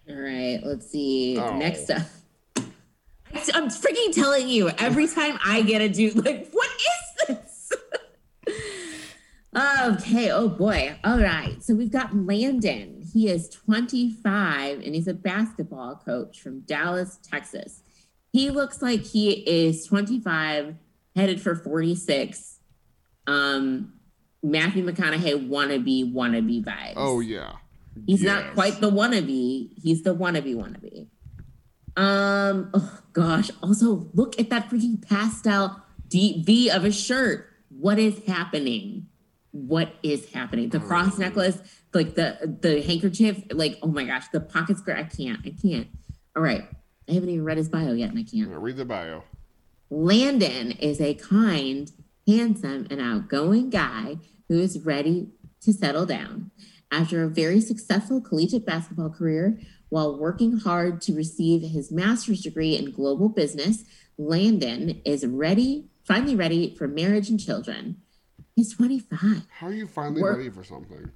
All 0.10 0.16
right, 0.16 0.60
let's 0.64 0.90
see. 0.90 1.38
Oh. 1.38 1.58
Next 1.58 1.90
up. 1.92 2.02
I- 2.58 3.50
I'm 3.54 3.68
freaking 3.70 4.14
telling 4.14 4.50
you, 4.50 4.70
every 4.70 5.08
time 5.08 5.38
I 5.46 5.62
get 5.62 5.82
a 5.82 5.88
dude, 5.90 6.16
like, 6.26 6.50
what 6.52 6.70
is 7.30 7.38
this? 7.38 7.72
okay, 9.56 10.32
oh 10.32 10.50
boy. 10.50 10.96
All 11.04 11.20
right, 11.20 11.62
so 11.64 11.74
we've 11.76 11.92
got 11.92 12.16
Landon. 12.16 13.01
He 13.14 13.30
is 13.30 13.50
25 13.50 14.80
and 14.80 14.96
he's 14.96 15.08
a 15.08 15.14
basketball 15.14 15.96
coach 16.04 16.42
from 16.42 16.62
Dallas, 16.62 17.20
Texas. 17.24 17.84
He 18.32 18.50
looks 18.50 18.82
like 18.82 19.02
he 19.02 19.32
is 19.32 19.86
25, 19.86 20.76
headed 21.16 21.42
for 21.42 21.56
46. 21.56 22.60
Um, 23.28 23.94
Matthew 24.44 24.86
McConaughey 24.86 25.48
wannabe, 25.50 26.14
wannabe 26.14 26.64
vibes. 26.64 26.94
Oh, 26.96 27.20
yeah. 27.20 27.54
He's 28.08 28.24
Yes. 28.24 28.46
not 28.46 28.54
quite 28.54 28.80
the 28.80 28.90
wannabe. 28.90 29.70
He's 29.82 30.04
the 30.04 30.16
wannabe 30.16 30.56
wannabe. 30.56 31.08
Um. 31.98 32.70
Oh 32.74 33.00
gosh. 33.12 33.52
Also, 33.62 34.10
look 34.14 34.40
at 34.40 34.50
that 34.50 34.70
freaking 34.70 35.02
pastel 35.06 35.82
deep 36.08 36.46
V 36.46 36.70
of 36.70 36.86
a 36.86 36.92
shirt. 36.92 37.48
What 37.68 38.00
is 38.00 38.24
happening? 38.26 39.08
What 39.52 39.94
is 40.02 40.32
happening? 40.32 40.70
The 40.70 40.78
mm-hmm. 40.78 40.88
cross 40.88 41.18
necklace, 41.18 41.60
like 41.94 42.16
the 42.16 42.58
the 42.62 42.82
handkerchief, 42.82 43.44
like 43.52 43.78
oh 43.82 43.88
my 43.88 44.06
gosh, 44.06 44.28
the 44.30 44.40
pocket 44.40 44.78
square. 44.78 44.98
I 44.98 45.04
can't. 45.04 45.40
I 45.46 45.54
can't. 45.62 45.88
All 46.36 46.44
right. 46.44 46.68
I 47.10 47.14
haven't 47.14 47.30
even 47.30 47.44
read 47.44 47.58
his 47.58 47.68
bio 47.68 47.94
yet, 47.94 48.10
and 48.12 48.20
I 48.20 48.24
can't. 48.24 48.50
Yeah, 48.50 48.58
read 48.58 48.78
the 48.78 48.86
bio. 48.86 49.24
Landon 49.90 50.72
is 50.72 51.02
a 51.02 51.14
kind, 51.16 51.92
handsome, 52.26 52.88
and 52.90 53.02
outgoing 53.02 53.70
guy 53.70 54.18
who 54.48 54.60
is 54.60 54.80
ready 54.80 55.28
to 55.62 55.74
settle 55.74 56.06
down. 56.06 56.52
After 56.90 57.24
a 57.24 57.30
very 57.30 57.60
successful 57.60 58.22
collegiate 58.22 58.66
basketball 58.66 59.10
career, 59.10 59.60
while 59.90 60.18
working 60.18 60.58
hard 60.58 61.02
to 61.02 61.14
receive 61.14 61.62
his 61.62 61.92
master's 61.92 62.42
degree 62.42 62.78
in 62.78 62.92
global 62.92 63.28
business, 63.28 63.84
Landon 64.18 65.02
is 65.04 65.26
ready, 65.26 65.90
finally 66.06 66.36
ready 66.36 66.76
for 66.76 66.88
marriage 66.88 67.30
and 67.30 67.40
children. 67.40 68.01
He's 68.56 68.74
25. 68.76 69.48
How 69.50 69.68
are 69.68 69.74
you 69.74 69.88
finally 69.88 70.22
Work- 70.22 70.38
ready 70.38 70.50
for 70.50 70.64
something? 70.64 71.12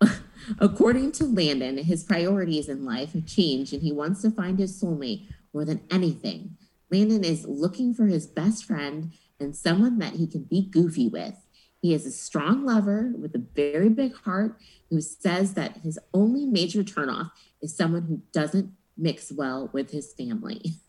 According 0.58 1.12
to 1.12 1.24
Landon, 1.24 1.78
his 1.78 2.04
priorities 2.04 2.68
in 2.68 2.84
life 2.84 3.12
have 3.14 3.26
changed 3.26 3.72
and 3.72 3.82
he 3.82 3.92
wants 3.92 4.22
to 4.22 4.30
find 4.30 4.58
his 4.58 4.80
soulmate 4.80 5.26
more 5.54 5.64
than 5.64 5.80
anything. 5.90 6.56
Landon 6.90 7.24
is 7.24 7.46
looking 7.46 7.94
for 7.94 8.06
his 8.06 8.26
best 8.26 8.64
friend 8.64 9.12
and 9.40 9.56
someone 9.56 9.98
that 9.98 10.14
he 10.14 10.26
can 10.26 10.42
be 10.44 10.62
goofy 10.62 11.08
with. 11.08 11.34
He 11.80 11.94
is 11.94 12.06
a 12.06 12.10
strong 12.10 12.64
lover 12.64 13.12
with 13.18 13.34
a 13.34 13.38
very 13.54 13.88
big 13.88 14.14
heart 14.14 14.56
who 14.90 15.00
says 15.00 15.54
that 15.54 15.78
his 15.78 15.98
only 16.12 16.46
major 16.46 16.82
turnoff 16.82 17.30
is 17.60 17.76
someone 17.76 18.02
who 18.02 18.22
doesn't 18.32 18.72
mix 18.96 19.32
well 19.32 19.70
with 19.72 19.90
his 19.90 20.12
family. 20.12 20.62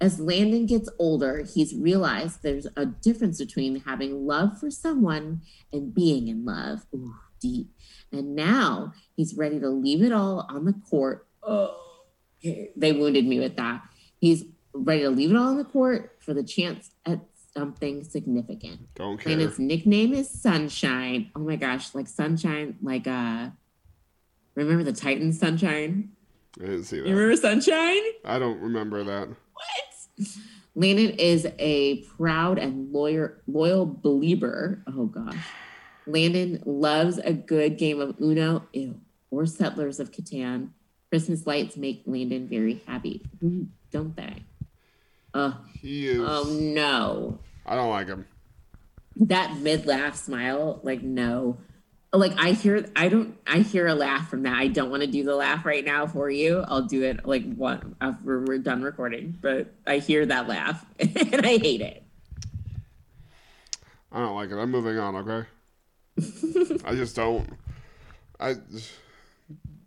As 0.00 0.18
Landon 0.18 0.66
gets 0.66 0.88
older, 0.98 1.44
he's 1.44 1.74
realized 1.74 2.42
there's 2.42 2.66
a 2.76 2.86
difference 2.86 3.38
between 3.38 3.80
having 3.80 4.26
love 4.26 4.58
for 4.58 4.70
someone 4.70 5.42
and 5.72 5.94
being 5.94 6.28
in 6.28 6.44
love. 6.44 6.84
Ooh, 6.94 7.14
deep. 7.40 7.70
And 8.10 8.34
now 8.34 8.94
he's 9.16 9.34
ready 9.34 9.60
to 9.60 9.68
leave 9.68 10.02
it 10.02 10.12
all 10.12 10.46
on 10.48 10.64
the 10.64 10.72
court. 10.72 11.26
Oh, 11.42 11.76
they 12.42 12.92
wounded 12.92 13.26
me 13.26 13.38
with 13.38 13.56
that. 13.56 13.82
He's 14.18 14.44
ready 14.74 15.02
to 15.02 15.10
leave 15.10 15.30
it 15.30 15.36
all 15.36 15.48
on 15.48 15.58
the 15.58 15.64
court 15.64 16.16
for 16.20 16.34
the 16.34 16.42
chance 16.42 16.90
at 17.06 17.20
something 17.54 18.02
significant. 18.04 18.94
Don't 18.94 19.18
care. 19.18 19.32
And 19.32 19.42
its 19.42 19.58
nickname 19.58 20.14
is 20.14 20.28
Sunshine. 20.30 21.30
Oh 21.36 21.40
my 21.40 21.56
gosh, 21.56 21.94
like 21.94 22.08
Sunshine, 22.08 22.76
like 22.82 23.06
uh 23.06 23.50
remember 24.54 24.84
the 24.84 24.92
Titans 24.92 25.38
Sunshine? 25.38 26.12
I 26.60 26.64
didn't 26.66 26.84
see 26.84 26.96
You 26.96 27.04
that. 27.04 27.10
remember 27.10 27.36
Sunshine? 27.36 28.02
I 28.24 28.38
don't 28.38 28.60
remember 28.60 29.04
that. 29.04 29.28
What? 29.28 30.28
Landon 30.74 31.10
is 31.18 31.46
a 31.58 32.02
proud 32.16 32.58
and 32.58 32.92
loyal 32.92 33.30
loyal 33.46 33.84
believer. 33.86 34.82
Oh 34.86 35.06
gosh. 35.06 35.36
Landon 36.06 36.62
loves 36.66 37.18
a 37.18 37.32
good 37.32 37.78
game 37.78 38.00
of 38.00 38.16
Uno, 38.20 38.64
ew, 38.72 38.98
or 39.30 39.46
Settlers 39.46 40.00
of 40.00 40.10
Catan. 40.12 40.70
Christmas 41.10 41.46
lights 41.46 41.76
make 41.76 42.02
Landon 42.06 42.48
very 42.48 42.82
happy. 42.86 43.22
Who 43.40 43.66
Don't 43.90 44.16
they? 44.16 44.42
Uh, 45.34 45.52
He 45.80 46.08
is. 46.08 46.20
oh 46.22 46.44
no. 46.58 47.38
I 47.66 47.74
don't 47.76 47.90
like 47.90 48.08
him. 48.08 48.26
That 49.16 49.58
mid 49.58 49.84
laugh 49.86 50.16
smile, 50.16 50.80
like 50.82 51.02
no. 51.02 51.58
Like 52.14 52.32
I 52.38 52.52
hear 52.52 52.84
I 52.94 53.08
don't 53.08 53.38
I 53.46 53.60
hear 53.60 53.86
a 53.86 53.94
laugh 53.94 54.28
from 54.28 54.42
that. 54.42 54.54
I 54.54 54.68
don't 54.68 54.90
want 54.90 55.02
to 55.02 55.06
do 55.06 55.24
the 55.24 55.34
laugh 55.34 55.64
right 55.64 55.84
now 55.84 56.06
for 56.06 56.30
you. 56.30 56.62
I'll 56.68 56.82
do 56.82 57.02
it 57.02 57.26
like 57.26 57.54
one 57.54 57.96
after 58.00 58.40
we're 58.40 58.58
done 58.58 58.82
recording. 58.82 59.38
But 59.40 59.72
I 59.86 59.98
hear 59.98 60.26
that 60.26 60.46
laugh 60.46 60.84
and 60.98 61.46
I 61.46 61.56
hate 61.56 61.80
it. 61.80 62.02
I 64.12 64.18
don't 64.18 64.34
like 64.34 64.50
it. 64.50 64.56
I'm 64.56 64.70
moving 64.70 64.98
on, 64.98 65.16
okay? 65.16 65.48
I 66.84 66.94
just 66.94 67.16
don't. 67.16 67.48
I. 68.38 68.56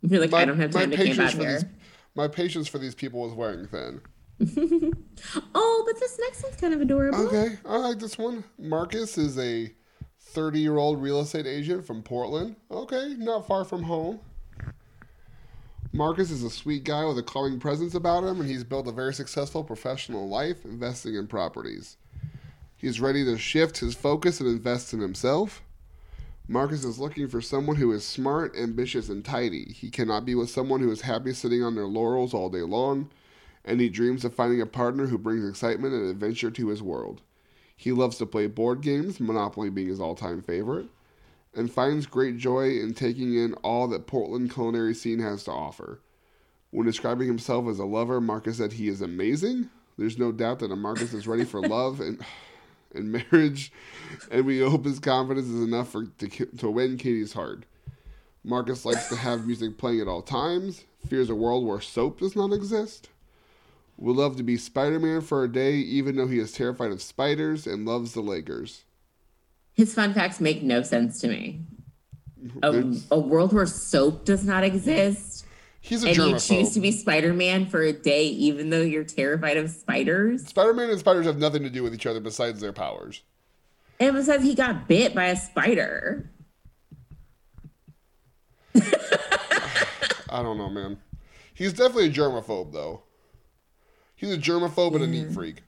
Feel 0.08 0.20
like 0.20 0.32
I 0.32 0.44
don't 0.44 0.58
have 0.58 0.72
time 0.72 0.90
to 0.90 0.96
camp 0.96 1.18
out 1.18 1.32
here. 1.32 1.60
these, 1.60 1.64
my 2.14 2.28
patience 2.28 2.66
for 2.66 2.78
these 2.78 2.94
people 2.94 3.26
is 3.26 3.34
wearing 3.34 3.66
thin. 3.66 4.00
Oh, 5.54 5.82
but 5.86 5.98
this 5.98 6.18
next 6.20 6.42
one's 6.42 6.56
kind 6.56 6.74
of 6.74 6.80
adorable. 6.80 7.26
Okay, 7.26 7.56
I 7.64 7.78
like 7.78 7.98
this 7.98 8.18
one. 8.18 8.44
Marcus 8.58 9.16
is 9.16 9.38
a 9.38 9.72
30 10.36 10.60
year 10.60 10.76
old 10.76 11.00
real 11.00 11.20
estate 11.20 11.46
agent 11.46 11.86
from 11.86 12.02
Portland. 12.02 12.56
Okay, 12.70 13.14
not 13.16 13.46
far 13.46 13.64
from 13.64 13.82
home. 13.82 14.20
Marcus 15.94 16.30
is 16.30 16.42
a 16.42 16.50
sweet 16.50 16.84
guy 16.84 17.06
with 17.06 17.16
a 17.16 17.22
calming 17.22 17.58
presence 17.58 17.94
about 17.94 18.22
him, 18.22 18.38
and 18.38 18.50
he's 18.50 18.62
built 18.62 18.86
a 18.86 18.92
very 18.92 19.14
successful 19.14 19.64
professional 19.64 20.28
life 20.28 20.62
investing 20.66 21.14
in 21.14 21.26
properties. 21.26 21.96
He's 22.76 23.00
ready 23.00 23.24
to 23.24 23.38
shift 23.38 23.78
his 23.78 23.94
focus 23.94 24.38
and 24.38 24.46
invest 24.46 24.92
in 24.92 25.00
himself. 25.00 25.62
Marcus 26.46 26.84
is 26.84 26.98
looking 26.98 27.28
for 27.28 27.40
someone 27.40 27.76
who 27.76 27.90
is 27.92 28.04
smart, 28.04 28.54
ambitious, 28.58 29.08
and 29.08 29.24
tidy. 29.24 29.72
He 29.72 29.88
cannot 29.88 30.26
be 30.26 30.34
with 30.34 30.50
someone 30.50 30.80
who 30.80 30.90
is 30.90 31.00
happy 31.00 31.32
sitting 31.32 31.62
on 31.62 31.76
their 31.76 31.86
laurels 31.86 32.34
all 32.34 32.50
day 32.50 32.60
long, 32.60 33.08
and 33.64 33.80
he 33.80 33.88
dreams 33.88 34.22
of 34.22 34.34
finding 34.34 34.60
a 34.60 34.66
partner 34.66 35.06
who 35.06 35.16
brings 35.16 35.48
excitement 35.48 35.94
and 35.94 36.10
adventure 36.10 36.50
to 36.50 36.68
his 36.68 36.82
world. 36.82 37.22
He 37.76 37.92
loves 37.92 38.16
to 38.18 38.26
play 38.26 38.46
board 38.46 38.80
games, 38.80 39.20
Monopoly 39.20 39.70
being 39.70 39.88
his 39.88 40.00
all 40.00 40.14
time 40.14 40.42
favorite, 40.42 40.88
and 41.54 41.70
finds 41.70 42.06
great 42.06 42.38
joy 42.38 42.78
in 42.78 42.94
taking 42.94 43.34
in 43.34 43.54
all 43.54 43.86
that 43.88 44.06
Portland 44.06 44.52
culinary 44.52 44.94
scene 44.94 45.20
has 45.20 45.44
to 45.44 45.52
offer. 45.52 46.00
When 46.70 46.86
describing 46.86 47.28
himself 47.28 47.68
as 47.68 47.78
a 47.78 47.84
lover, 47.84 48.20
Marcus 48.20 48.58
said 48.58 48.72
he 48.72 48.88
is 48.88 49.00
amazing. 49.02 49.70
There's 49.96 50.18
no 50.18 50.32
doubt 50.32 50.58
that 50.58 50.72
a 50.72 50.76
Marcus 50.76 51.12
is 51.12 51.26
ready 51.26 51.44
for 51.44 51.60
love 51.60 52.00
and 52.00 52.20
and 52.94 53.12
marriage, 53.12 53.72
and 54.30 54.46
we 54.46 54.60
hope 54.60 54.84
his 54.86 54.98
confidence 54.98 55.48
is 55.48 55.62
enough 55.62 55.90
for 55.90 56.06
to, 56.06 56.28
to 56.28 56.70
win 56.70 56.96
Katie's 56.96 57.34
heart. 57.34 57.64
Marcus 58.42 58.84
likes 58.86 59.08
to 59.08 59.16
have 59.16 59.46
music 59.46 59.76
playing 59.76 60.00
at 60.00 60.08
all 60.08 60.22
times, 60.22 60.84
fears 61.06 61.28
a 61.28 61.34
world 61.34 61.66
where 61.66 61.80
soap 61.80 62.20
does 62.20 62.36
not 62.36 62.52
exist, 62.52 63.10
would 63.96 64.16
love 64.16 64.36
to 64.36 64.42
be 64.42 64.56
Spider 64.56 65.00
Man 65.00 65.20
for 65.20 65.44
a 65.44 65.52
day, 65.52 65.74
even 65.74 66.16
though 66.16 66.26
he 66.26 66.38
is 66.38 66.52
terrified 66.52 66.90
of 66.90 67.02
spiders 67.02 67.66
and 67.66 67.86
loves 67.86 68.12
the 68.12 68.20
Lakers. 68.20 68.84
His 69.74 69.94
fun 69.94 70.14
facts 70.14 70.40
make 70.40 70.62
no 70.62 70.82
sense 70.82 71.20
to 71.20 71.28
me. 71.28 71.60
A, 72.62 72.94
a 73.10 73.18
world 73.18 73.52
where 73.52 73.66
soap 73.66 74.24
does 74.24 74.44
not 74.44 74.62
exist 74.62 75.46
He's 75.86 76.02
a 76.02 76.08
and 76.08 76.16
you 76.16 76.38
choose 76.40 76.72
to 76.74 76.80
be 76.80 76.90
Spider-Man 76.90 77.66
for 77.66 77.80
a 77.80 77.92
day 77.92 78.26
even 78.26 78.70
though 78.70 78.80
you're 78.80 79.04
terrified 79.04 79.56
of 79.56 79.70
spiders. 79.70 80.44
Spider 80.44 80.74
Man 80.74 80.90
and 80.90 80.98
spiders 80.98 81.26
have 81.26 81.38
nothing 81.38 81.62
to 81.62 81.70
do 81.70 81.84
with 81.84 81.94
each 81.94 82.06
other 82.06 82.18
besides 82.18 82.60
their 82.60 82.72
powers. 82.72 83.22
And 84.00 84.16
besides, 84.16 84.42
he 84.42 84.56
got 84.56 84.88
bit 84.88 85.14
by 85.14 85.26
a 85.26 85.36
spider. 85.36 86.28
I 88.74 90.42
don't 90.42 90.58
know, 90.58 90.68
man. 90.70 90.98
He's 91.54 91.72
definitely 91.72 92.06
a 92.06 92.12
germaphobe, 92.12 92.72
though. 92.72 93.04
He's 94.16 94.32
a 94.32 94.38
germaphobe 94.38 94.94
and 94.94 95.04
a 95.04 95.06
neat 95.06 95.30
freak. 95.30 95.62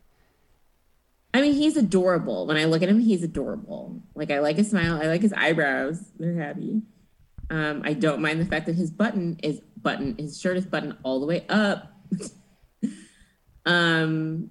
I 1.35 1.43
mean, 1.43 1.53
he's 1.53 1.77
adorable. 1.77 2.47
When 2.47 2.57
I 2.57 2.65
look 2.65 2.83
at 2.83 2.89
him, 2.89 2.99
he's 2.99 3.23
adorable. 3.23 4.03
Like 4.15 4.31
I 4.31 4.41
like 4.41 4.57
his 4.57 4.71
smile. 4.71 5.01
I 5.01 5.07
like 5.07 5.21
his 5.21 5.35
eyebrows. 5.35 6.03
They're 6.19 6.35
happy. 6.35 6.83
Um, 7.51 7.83
I 7.85 7.93
don't 7.93 8.21
mind 8.21 8.41
the 8.41 8.47
fact 8.47 8.67
that 8.67 8.75
his 8.75 8.91
button 8.91 9.39
is 9.43 9.61
button. 9.77 10.17
His 10.19 10.41
shirt 10.41 10.57
is 10.57 10.67
buttoned 10.67 10.97
all 11.03 11.21
the 11.21 11.27
way 11.27 11.45
up. 11.49 11.93
um, 13.67 14.51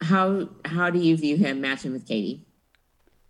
how 0.00 0.48
how 0.64 0.90
do 0.90 0.98
you 0.98 1.16
view 1.16 1.36
him 1.36 1.60
matching 1.60 1.92
with 1.92 2.06
Katie? 2.06 2.44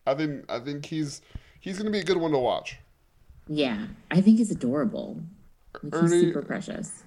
I 0.06 0.14
think 0.14 0.44
I 0.50 0.58
think 0.60 0.86
he's 0.86 1.20
he's 1.60 1.78
gonna 1.78 1.90
be 1.90 2.00
a 2.00 2.04
good 2.04 2.16
one 2.16 2.32
to 2.32 2.38
watch. 2.38 2.78
Yeah, 3.46 3.86
I 4.10 4.22
think 4.22 4.38
he's 4.38 4.50
adorable. 4.50 5.20
Like, 5.82 6.02
he's 6.02 6.10
super 6.10 6.42
precious. 6.42 7.02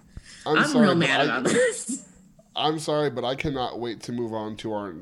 I'm, 0.46 0.58
I'm, 0.58 0.68
sorry, 0.68 0.86
real 0.88 0.96
mad 0.96 1.22
I- 1.22 1.24
about 1.24 1.44
this. 1.46 2.04
I'm 2.58 2.80
sorry, 2.80 3.12
but 3.12 3.24
I 3.24 3.36
cannot 3.36 3.80
wait 3.80 4.02
to 4.02 4.12
move 4.12 4.34
on 4.34 4.56
to 4.58 4.74
our. 4.74 4.96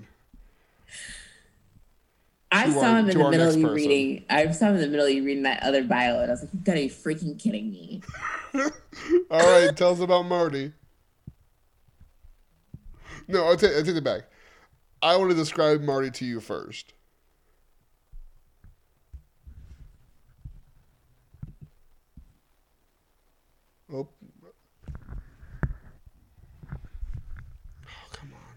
I 2.51 2.69
saw 2.69 2.81
our- 2.81 3.00
him 3.00 3.09
in 3.09 3.17
the 3.17 3.29
middle 3.29 3.50
of 3.50 3.55
you 3.55 3.67
person. 3.67 3.89
reading. 3.89 4.25
I 4.29 4.51
saw 4.51 4.67
him 4.67 4.75
in 4.75 4.81
the 4.81 4.88
middle 4.88 5.05
of 5.05 5.12
you 5.13 5.24
reading 5.24 5.43
that 5.43 5.63
other 5.63 5.83
bio, 5.83 6.19
and 6.19 6.29
I 6.29 6.33
was 6.33 6.41
like, 6.43 6.53
"You 6.53 6.59
gotta 6.59 6.79
be 6.81 6.89
freaking 6.89 7.39
kidding 7.39 7.71
me!" 7.71 8.01
All 9.31 9.39
right, 9.39 9.75
tell 9.75 9.91
us 9.91 10.00
about 10.01 10.24
Marty. 10.24 10.74
No, 13.27 13.50
I 13.51 13.55
take 13.55 13.75
I 13.75 13.81
take 13.81 13.95
it 13.95 14.03
back. 14.03 14.24
I 15.01 15.15
want 15.15 15.31
to 15.31 15.35
describe 15.35 15.81
Marty 15.81 16.12
to 16.12 16.25
you 16.25 16.39
first. 16.39 16.93
Oh. 23.91 24.07
Oh, 27.88 28.07
come 28.12 28.33
on. 28.33 28.55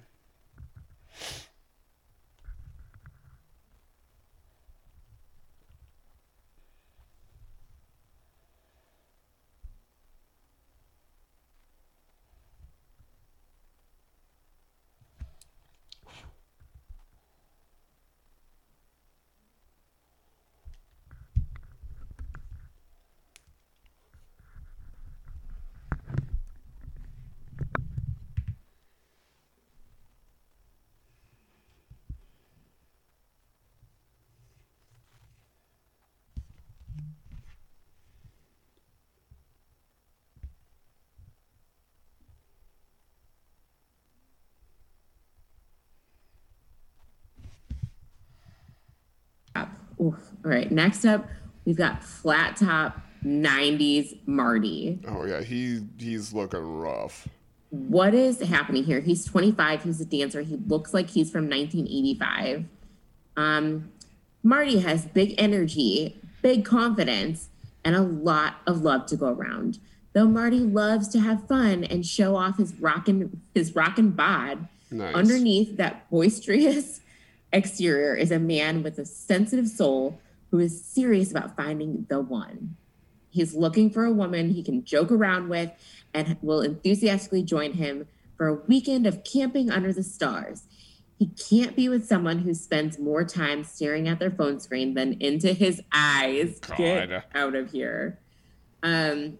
Oof. 50.00 50.14
All 50.44 50.50
right. 50.50 50.70
Next 50.70 51.04
up, 51.04 51.26
we've 51.64 51.76
got 51.76 52.02
flat 52.02 52.56
top 52.56 53.00
'90s 53.24 54.18
Marty. 54.26 55.00
Oh 55.06 55.24
yeah, 55.24 55.42
he 55.42 55.80
he's 55.98 56.32
looking 56.32 56.60
rough. 56.60 57.26
What 57.70 58.14
is 58.14 58.40
happening 58.40 58.84
here? 58.84 59.00
He's 59.00 59.24
25. 59.26 59.82
He's 59.82 60.00
a 60.00 60.04
dancer. 60.06 60.40
He 60.40 60.56
looks 60.56 60.94
like 60.94 61.10
he's 61.10 61.30
from 61.30 61.50
1985. 61.50 62.64
Um, 63.36 63.92
Marty 64.42 64.78
has 64.78 65.04
big 65.04 65.34
energy, 65.36 66.16
big 66.40 66.64
confidence, 66.64 67.50
and 67.84 67.94
a 67.94 68.00
lot 68.00 68.54
of 68.66 68.80
love 68.82 69.04
to 69.06 69.16
go 69.16 69.28
around. 69.28 69.78
Though 70.14 70.26
Marty 70.26 70.60
loves 70.60 71.08
to 71.08 71.20
have 71.20 71.46
fun 71.46 71.84
and 71.84 72.06
show 72.06 72.36
off 72.36 72.56
his 72.56 72.72
rockin' 72.80 73.40
his 73.54 73.74
rockin' 73.76 74.12
bod, 74.12 74.66
Nice. 74.90 75.14
underneath 75.14 75.76
that 75.76 76.08
boisterous 76.10 77.00
exterior 77.52 78.14
is 78.14 78.30
a 78.30 78.38
man 78.38 78.82
with 78.82 78.98
a 78.98 79.04
sensitive 79.04 79.68
soul 79.68 80.20
who 80.50 80.58
is 80.58 80.84
serious 80.84 81.30
about 81.30 81.56
finding 81.56 82.06
the 82.08 82.20
one. 82.20 82.76
He's 83.30 83.54
looking 83.54 83.90
for 83.90 84.04
a 84.04 84.12
woman 84.12 84.50
he 84.50 84.62
can 84.62 84.84
joke 84.84 85.12
around 85.12 85.48
with 85.48 85.70
and 86.14 86.36
will 86.42 86.62
enthusiastically 86.62 87.42
join 87.42 87.74
him 87.74 88.06
for 88.36 88.48
a 88.48 88.54
weekend 88.54 89.06
of 89.06 89.24
camping 89.24 89.70
under 89.70 89.92
the 89.92 90.02
stars. 90.02 90.64
He 91.18 91.26
can't 91.26 91.74
be 91.74 91.88
with 91.88 92.06
someone 92.06 92.38
who 92.40 92.54
spends 92.54 92.98
more 92.98 93.24
time 93.24 93.64
staring 93.64 94.08
at 94.08 94.18
their 94.18 94.30
phone 94.30 94.60
screen 94.60 94.94
than 94.94 95.14
into 95.20 95.52
his 95.52 95.82
eyes. 95.92 96.60
Get 96.76 97.10
God. 97.10 97.24
out 97.34 97.54
of 97.56 97.72
here. 97.72 98.18
Um, 98.82 99.38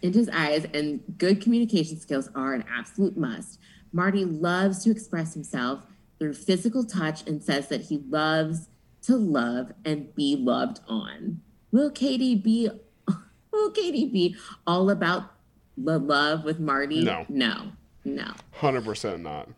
into 0.00 0.18
his 0.18 0.30
eyes, 0.30 0.66
and 0.72 1.00
good 1.18 1.40
communication 1.40 1.98
skills 1.98 2.30
are 2.34 2.54
an 2.54 2.64
absolute 2.68 3.16
must. 3.16 3.58
Marty 3.92 4.24
loves 4.24 4.82
to 4.84 4.90
express 4.90 5.34
himself 5.34 5.80
through 6.18 6.34
physical 6.34 6.84
touch 6.84 7.26
and 7.26 7.42
says 7.42 7.68
that 7.68 7.82
he 7.82 7.98
loves 8.08 8.68
to 9.02 9.16
love 9.16 9.72
and 9.84 10.14
be 10.14 10.36
loved 10.36 10.80
on. 10.88 11.40
Will 11.72 11.90
Katie 11.90 12.34
be 12.36 12.70
will 13.52 13.70
Katie 13.70 14.06
be 14.08 14.36
all 14.66 14.90
about 14.90 15.32
the 15.76 15.98
love 15.98 16.44
with 16.44 16.60
Marty? 16.60 17.02
No. 17.04 17.26
No. 17.28 17.72
No. 18.04 18.32
Hundred 18.52 18.84
percent 18.84 19.22
not. 19.22 19.48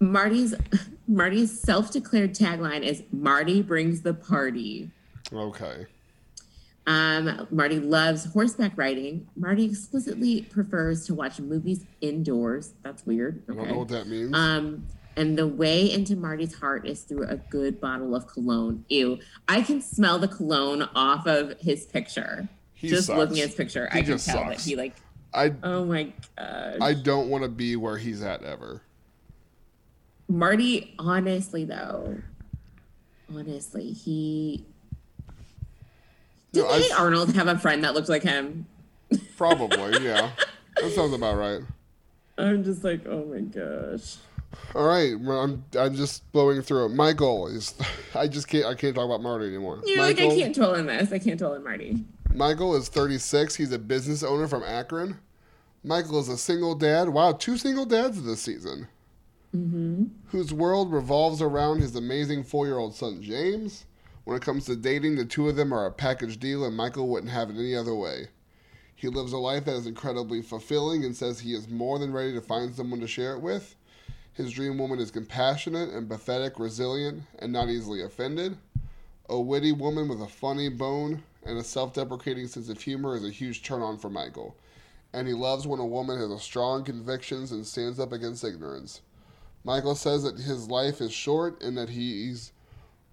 Marty's 0.00 0.54
Marty's 1.08 1.58
self-declared 1.60 2.34
tagline 2.34 2.82
is 2.82 3.02
Marty 3.12 3.62
brings 3.62 4.02
the 4.02 4.14
party. 4.14 4.90
Okay. 5.32 5.86
Um, 6.86 7.46
Marty 7.50 7.80
loves 7.80 8.24
horseback 8.32 8.72
riding. 8.76 9.28
Marty 9.36 9.66
explicitly 9.66 10.42
prefers 10.42 11.04
to 11.06 11.14
watch 11.14 11.38
movies 11.38 11.84
indoors. 12.00 12.72
That's 12.82 13.04
weird. 13.04 13.42
I 13.48 13.52
don't 13.52 13.60
Okay. 13.60 13.72
know 13.72 13.78
what 13.80 13.88
that 13.88 14.06
means. 14.06 14.34
Um, 14.34 14.86
and 15.18 15.36
the 15.36 15.46
way 15.48 15.90
into 15.90 16.14
Marty's 16.16 16.54
heart 16.54 16.86
is 16.86 17.02
through 17.02 17.26
a 17.28 17.36
good 17.36 17.80
bottle 17.80 18.14
of 18.14 18.26
cologne. 18.28 18.84
Ew. 18.88 19.18
I 19.48 19.62
can 19.62 19.80
smell 19.82 20.18
the 20.18 20.28
cologne 20.28 20.82
off 20.94 21.26
of 21.26 21.58
his 21.60 21.84
picture. 21.86 22.48
He 22.74 22.88
just 22.88 23.08
sucks. 23.08 23.18
looking 23.18 23.40
at 23.40 23.46
his 23.48 23.54
picture, 23.56 23.88
He 23.92 23.98
I 23.98 24.02
can 24.02 24.10
tell 24.12 24.18
sucks. 24.18 24.64
that 24.64 24.68
he 24.70 24.76
like, 24.76 24.94
I 25.34 25.52
oh 25.62 25.84
my 25.84 26.12
gosh. 26.36 26.76
I 26.80 26.94
don't 26.94 27.28
want 27.28 27.42
to 27.42 27.48
be 27.50 27.74
where 27.76 27.98
he's 27.98 28.22
at 28.22 28.44
ever. 28.44 28.82
Marty, 30.28 30.94
honestly 30.98 31.64
though, 31.64 32.18
honestly, 33.34 33.92
he 33.92 34.64
did 36.52 36.62
No, 36.62 36.68
I- 36.68 36.90
Arnold 36.98 37.34
have 37.34 37.48
a 37.48 37.58
friend 37.58 37.82
that 37.84 37.94
looked 37.94 38.08
like 38.08 38.22
him? 38.22 38.66
Probably, 39.36 40.04
yeah. 40.04 40.30
That 40.80 40.92
sounds 40.92 41.12
about 41.12 41.36
right. 41.36 41.60
I'm 42.38 42.62
just 42.62 42.84
like, 42.84 43.04
oh 43.06 43.24
my 43.24 43.40
gosh. 43.40 44.16
All 44.74 44.86
right, 44.86 45.12
I'm 45.12 45.64
I'm 45.78 45.94
just 45.94 46.30
blowing 46.32 46.62
through 46.62 46.86
it. 46.86 46.88
My 46.90 47.12
goal 47.12 47.48
is, 47.48 47.74
I 48.14 48.28
just 48.28 48.48
can't 48.48 48.66
I 48.66 48.74
can't 48.74 48.94
talk 48.94 49.04
about 49.04 49.22
Marty 49.22 49.46
anymore. 49.46 49.80
You're 49.84 49.98
like, 49.98 50.20
I 50.20 50.28
can't 50.28 50.54
dwell 50.54 50.76
on 50.76 50.86
this. 50.86 51.12
I 51.12 51.18
can't 51.18 51.38
dwell 51.38 51.54
on 51.54 51.64
Marty. 51.64 52.04
Michael 52.34 52.76
is 52.76 52.88
36. 52.88 53.54
He's 53.54 53.72
a 53.72 53.78
business 53.78 54.22
owner 54.22 54.46
from 54.46 54.62
Akron. 54.62 55.18
Michael 55.82 56.20
is 56.20 56.28
a 56.28 56.36
single 56.36 56.74
dad. 56.74 57.08
Wow, 57.08 57.32
two 57.32 57.56
single 57.56 57.86
dads 57.86 58.22
this 58.22 58.40
season. 58.40 58.88
Mm-hmm. 59.56 60.04
Whose 60.26 60.52
world 60.52 60.92
revolves 60.92 61.40
around 61.40 61.80
his 61.80 61.96
amazing 61.96 62.44
four-year-old 62.44 62.94
son 62.94 63.22
James. 63.22 63.86
When 64.24 64.36
it 64.36 64.42
comes 64.42 64.66
to 64.66 64.76
dating, 64.76 65.16
the 65.16 65.24
two 65.24 65.48
of 65.48 65.56
them 65.56 65.72
are 65.72 65.86
a 65.86 65.90
package 65.90 66.38
deal, 66.38 66.64
and 66.64 66.76
Michael 66.76 67.08
wouldn't 67.08 67.32
have 67.32 67.48
it 67.48 67.56
any 67.56 67.74
other 67.74 67.94
way. 67.94 68.28
He 68.94 69.08
lives 69.08 69.32
a 69.32 69.38
life 69.38 69.64
that 69.64 69.76
is 69.76 69.86
incredibly 69.86 70.42
fulfilling 70.42 71.04
and 71.04 71.16
says 71.16 71.40
he 71.40 71.54
is 71.54 71.68
more 71.68 71.98
than 71.98 72.12
ready 72.12 72.34
to 72.34 72.40
find 72.42 72.74
someone 72.74 73.00
to 73.00 73.06
share 73.06 73.32
it 73.32 73.40
with. 73.40 73.74
His 74.38 74.52
dream 74.52 74.78
woman 74.78 75.00
is 75.00 75.10
compassionate, 75.10 75.90
empathetic, 75.90 76.60
resilient, 76.60 77.24
and 77.40 77.52
not 77.52 77.68
easily 77.68 78.04
offended. 78.04 78.56
A 79.28 79.40
witty 79.40 79.72
woman 79.72 80.06
with 80.06 80.22
a 80.22 80.28
funny 80.28 80.68
bone 80.68 81.24
and 81.44 81.58
a 81.58 81.64
self 81.64 81.92
deprecating 81.92 82.46
sense 82.46 82.68
of 82.68 82.80
humor 82.80 83.16
is 83.16 83.24
a 83.24 83.30
huge 83.30 83.64
turn 83.64 83.82
on 83.82 83.98
for 83.98 84.08
Michael. 84.08 84.54
And 85.12 85.26
he 85.26 85.34
loves 85.34 85.66
when 85.66 85.80
a 85.80 85.86
woman 85.86 86.20
has 86.20 86.40
strong 86.40 86.84
convictions 86.84 87.50
and 87.50 87.66
stands 87.66 87.98
up 87.98 88.12
against 88.12 88.44
ignorance. 88.44 89.00
Michael 89.64 89.96
says 89.96 90.22
that 90.22 90.38
his 90.38 90.70
life 90.70 91.00
is 91.00 91.10
short 91.12 91.60
and 91.60 91.76
that 91.76 91.88
he's 91.88 92.52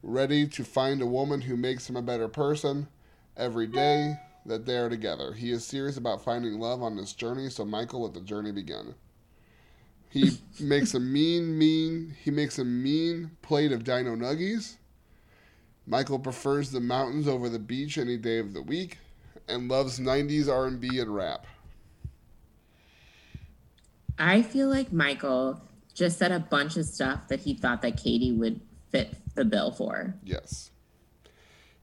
ready 0.04 0.48
to 0.50 0.64
find 0.64 1.02
a 1.02 1.08
woman 1.08 1.42
who 1.42 1.58
makes 1.58 1.90
him 1.90 1.96
a 1.96 2.04
better 2.04 2.28
person 2.28 2.88
every 3.36 3.66
day 3.66 4.14
that 4.46 4.68
they 4.68 4.78
are 4.78 4.90
together. 4.90 5.34
He 5.34 5.50
is 5.50 5.66
serious 5.66 5.98
about 5.98 6.24
finding 6.24 6.60
love 6.60 6.84
on 6.84 6.96
this 6.96 7.14
journey, 7.14 7.50
so 7.50 7.66
Michael 7.66 8.04
let 8.04 8.14
the 8.14 8.22
journey 8.22 8.52
begin. 8.52 8.94
He 10.16 10.40
makes 10.62 10.94
a 10.94 11.00
mean, 11.02 11.58
mean, 11.58 12.16
he 12.24 12.32
makes 12.32 12.58
a 12.58 12.64
mean 12.64 13.32
plate 13.42 13.74
of 13.74 13.84
dino 13.84 14.16
nuggies. 14.16 14.78
Michael 15.86 16.20
prefers 16.20 16.72
the 16.72 16.80
mountains 16.80 17.28
over 17.28 17.50
the 17.50 17.60
beach 17.60 17.98
any 17.98 18.16
day 18.16 18.40
of 18.40 18.54
the 18.54 18.62
week 18.62 18.98
and 19.50 19.68
loves 19.68 20.00
90s 20.00 20.48
R&B 20.48 21.00
and 21.00 21.14
rap. 21.14 21.46
I 24.18 24.42
feel 24.42 24.70
like 24.70 24.94
Michael 24.94 25.60
just 25.94 26.18
said 26.18 26.32
a 26.32 26.40
bunch 26.40 26.78
of 26.78 26.86
stuff 26.86 27.28
that 27.28 27.42
he 27.42 27.54
thought 27.54 27.82
that 27.82 27.98
Katie 27.98 28.32
would 28.32 28.62
fit 28.92 29.18
the 29.36 29.44
bill 29.44 29.74
for. 29.74 30.16
Yes. 30.24 30.72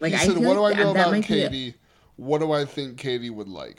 Like 0.00 0.14
he 0.14 0.18
I 0.18 0.26
said, 0.26 0.38
"What 0.38 0.56
like 0.56 0.76
do 0.76 0.80
I 0.80 0.84
know 0.84 0.90
about 0.92 1.12
be 1.12 1.18
a- 1.18 1.22
Katie? 1.22 1.74
What 2.16 2.38
do 2.38 2.50
I 2.52 2.64
think 2.64 2.96
Katie 2.96 3.28
would 3.28 3.48
like?" 3.48 3.76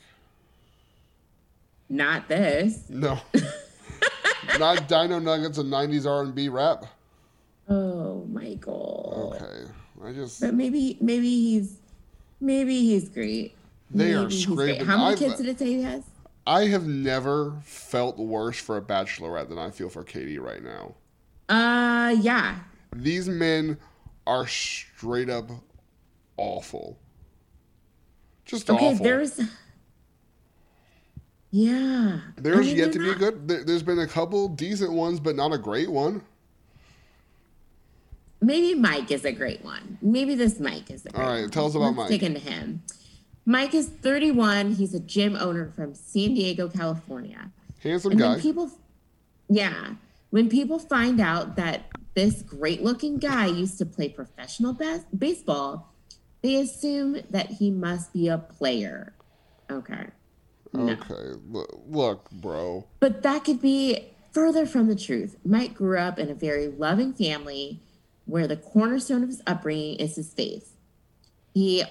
not 1.90 2.28
this. 2.28 2.88
No. 2.90 3.20
Not 4.60 4.88
Dino 4.88 5.20
Nuggets 5.20 5.58
and 5.58 5.72
'90s 5.72 6.06
R&B 6.10 6.50
rap. 6.50 6.86
Oh, 7.70 8.26
Michael. 8.32 9.34
Okay, 9.42 9.72
I 10.04 10.12
just 10.14 10.42
But 10.42 10.54
maybe 10.54 10.98
maybe 11.02 11.30
he's 11.30 11.78
maybe 12.42 12.80
he's 12.82 13.10
great. 13.10 13.56
They 13.92 14.14
are 14.14 14.24
Maybe 14.24 14.30
great. 14.30 14.42
scraping- 14.42 14.86
How 14.86 14.98
many 14.98 15.12
I've- 15.12 15.24
kids 15.26 15.38
did 15.38 15.48
it 15.48 15.60
say 15.60 15.66
he 15.66 15.82
has? 15.84 16.04
I 16.46 16.66
have 16.68 16.86
never 16.86 17.54
felt 17.64 18.18
worse 18.18 18.60
for 18.60 18.76
a 18.78 18.82
bachelorette 18.82 19.48
than 19.48 19.58
I 19.58 19.70
feel 19.72 19.90
for 19.90 20.04
Katie 20.04 20.40
right 20.40 20.62
now. 20.64 20.96
Uh 21.48 22.16
yeah. 22.20 22.60
These 22.96 23.30
men 23.30 23.78
are 24.28 24.46
straight 24.48 25.30
up 25.30 25.50
awful. 26.38 26.98
Just 28.46 28.70
Okay, 28.70 28.92
awful. 28.94 29.04
there's 29.04 29.40
Yeah. 31.56 32.20
I 32.36 32.42
There's 32.42 32.66
mean, 32.66 32.78
yet 32.78 32.92
to 32.94 33.00
be 33.00 33.12
a 33.12 33.16
good. 33.16 33.48
There, 33.48 33.64
there's 33.64 33.84
been 33.84 34.00
a 34.00 34.08
couple 34.08 34.48
decent 34.48 34.92
ones, 34.92 35.20
but 35.20 35.36
not 35.36 35.54
a 35.54 35.58
great 35.60 35.92
one. 35.92 36.24
Maybe 38.42 38.74
Mike 38.74 39.12
is 39.12 39.24
a 39.24 39.32
great 39.32 39.64
one. 39.64 40.00
Maybe 40.02 40.34
this 40.34 40.60
Mike 40.60 40.90
is 40.90 41.06
a 41.06 41.10
great 41.12 41.24
All 41.24 41.30
right, 41.32 41.42
one. 41.42 41.50
tell 41.52 41.68
us 41.68 41.76
about 41.76 41.96
Let's 41.96 41.98
Mike. 41.98 42.10
dig 42.10 42.24
into 42.24 42.40
him. 42.40 42.82
Mike 43.46 43.76
is 43.76 43.88
31. 43.88 44.72
He's 44.74 44.96
a 44.96 45.00
gym 45.00 45.36
owner 45.36 45.72
from 45.76 45.94
San 45.94 46.34
Diego, 46.34 46.68
California. 46.70 47.52
Handsome 47.84 48.14
And 48.14 48.20
guy. 48.20 48.30
when 48.32 48.42
people, 48.42 48.72
yeah, 49.48 49.94
when 50.32 50.50
people 50.50 50.80
find 50.80 51.22
out 51.22 51.56
that 51.58 51.84
this 52.16 52.42
great-looking 52.42 53.18
guy 53.20 53.46
used 53.46 53.78
to 53.78 53.86
play 53.86 54.10
professional 54.10 54.74
bas- 54.74 55.06
baseball, 55.16 55.94
they 56.42 56.56
assume 56.56 57.20
that 57.30 57.52
he 57.52 57.70
must 57.70 58.12
be 58.12 58.28
a 58.28 58.40
player. 58.40 59.14
Okay. 59.70 60.08
Okay, 60.76 61.40
look, 61.50 61.82
look, 61.88 62.32
bro. 62.32 62.88
But 63.00 63.22
that 63.24 63.44
could 63.44 63.62
be 63.62 64.14
further 64.32 64.66
from 64.66 64.88
the 64.88 64.96
truth. 64.96 65.38
Mike 65.46 65.76
grew 65.76 66.00
up 66.00 66.18
in 66.18 66.30
a 66.30 66.34
very 66.34 66.68
loving 66.68 67.14
family 67.14 67.80
where 68.26 68.48
the 68.48 68.58
cornerstone 68.58 69.24
of 69.24 69.30
his 69.30 69.42
upbringing 69.46 69.96
is 69.98 70.16
his 70.16 70.34
faith. 70.34 70.76
He 71.54 71.84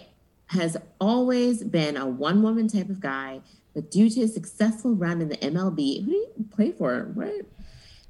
has 0.46 0.76
always 1.00 1.62
been 1.62 1.96
a 1.96 2.06
one 2.06 2.42
woman 2.42 2.68
type 2.68 2.88
of 2.88 3.00
guy, 3.00 3.40
but 3.74 3.90
due 3.90 4.10
to 4.10 4.20
his 4.20 4.34
successful 4.34 4.94
run 4.94 5.20
in 5.20 5.28
the 5.28 5.36
MLB, 5.36 6.04
who 6.04 6.10
did 6.10 6.28
he 6.36 6.44
play 6.44 6.72
for? 6.72 7.10
What? 7.14 7.46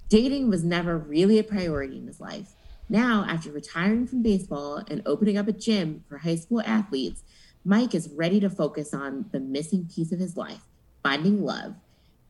Dating 0.08 0.48
was 0.48 0.64
never 0.64 0.98
really 0.98 1.38
a 1.38 1.44
priority 1.44 1.98
in 1.98 2.06
his 2.06 2.20
life. 2.20 2.54
Now, 2.88 3.24
after 3.28 3.50
retiring 3.50 4.06
from 4.06 4.22
baseball 4.22 4.82
and 4.88 5.02
opening 5.06 5.38
up 5.38 5.48
a 5.48 5.52
gym 5.52 6.04
for 6.08 6.18
high 6.18 6.36
school 6.36 6.60
athletes, 6.64 7.22
Mike 7.64 7.94
is 7.94 8.10
ready 8.14 8.40
to 8.40 8.50
focus 8.50 8.92
on 8.92 9.26
the 9.32 9.40
missing 9.40 9.88
piece 9.94 10.12
of 10.12 10.18
his 10.18 10.36
life 10.36 10.62
finding 11.02 11.44
love. 11.44 11.74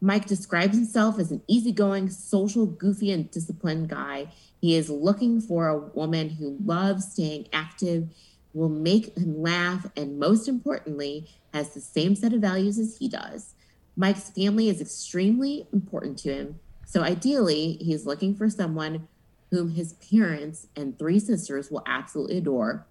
Mike 0.00 0.26
describes 0.26 0.76
himself 0.76 1.18
as 1.18 1.30
an 1.30 1.42
easygoing, 1.46 2.08
social, 2.08 2.66
goofy, 2.66 3.12
and 3.12 3.30
disciplined 3.30 3.88
guy. 3.88 4.26
He 4.60 4.74
is 4.74 4.90
looking 4.90 5.40
for 5.40 5.68
a 5.68 5.78
woman 5.78 6.30
who 6.30 6.56
loves 6.64 7.12
staying 7.12 7.48
active, 7.52 8.08
will 8.52 8.68
make 8.68 9.16
him 9.16 9.40
laugh, 9.40 9.86
and 9.96 10.18
most 10.18 10.48
importantly, 10.48 11.28
has 11.54 11.72
the 11.72 11.80
same 11.80 12.16
set 12.16 12.32
of 12.32 12.40
values 12.40 12.78
as 12.78 12.96
he 12.98 13.08
does. 13.08 13.54
Mike's 13.94 14.30
family 14.30 14.68
is 14.68 14.80
extremely 14.80 15.68
important 15.72 16.18
to 16.18 16.34
him. 16.34 16.60
So 16.84 17.02
ideally, 17.02 17.78
he's 17.80 18.04
looking 18.06 18.34
for 18.34 18.50
someone 18.50 19.06
whom 19.50 19.70
his 19.70 19.92
parents 19.92 20.66
and 20.74 20.98
three 20.98 21.18
sisters 21.18 21.70
will 21.70 21.82
absolutely 21.86 22.38
adore. 22.38 22.86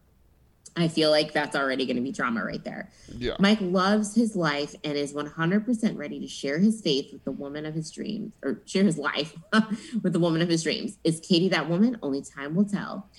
I 0.77 0.87
feel 0.87 1.09
like 1.11 1.33
that's 1.33 1.55
already 1.55 1.85
going 1.85 1.97
to 1.97 2.01
be 2.01 2.11
drama 2.11 2.43
right 2.45 2.63
there. 2.63 2.89
Yeah. 3.17 3.35
Mike 3.39 3.59
loves 3.61 4.15
his 4.15 4.35
life 4.37 4.73
and 4.83 4.97
is 4.97 5.13
100% 5.13 5.97
ready 5.97 6.19
to 6.21 6.27
share 6.27 6.59
his 6.59 6.79
faith 6.81 7.11
with 7.11 7.23
the 7.25 7.31
woman 7.31 7.65
of 7.65 7.73
his 7.75 7.91
dreams, 7.91 8.31
or 8.41 8.61
share 8.65 8.83
his 8.85 8.97
life 8.97 9.35
with 10.01 10.13
the 10.13 10.19
woman 10.19 10.41
of 10.41 10.47
his 10.47 10.63
dreams. 10.63 10.97
Is 11.03 11.19
Katie 11.19 11.49
that 11.49 11.67
woman? 11.69 11.97
Only 12.01 12.21
time 12.21 12.55
will 12.55 12.65
tell. 12.65 13.09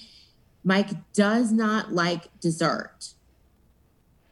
Mike 0.65 0.91
does 1.12 1.53
not 1.53 1.93
like 1.93 2.29
dessert. 2.41 3.12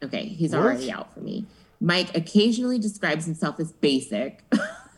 Okay, 0.03 0.25
he's 0.25 0.53
What? 0.53 0.61
already 0.63 0.91
out 0.91 1.13
for 1.13 1.19
me. 1.19 1.45
Mike 1.79 2.15
occasionally 2.17 2.79
describes 2.79 3.25
himself 3.25 3.59
as 3.59 3.71
basic, 3.71 4.43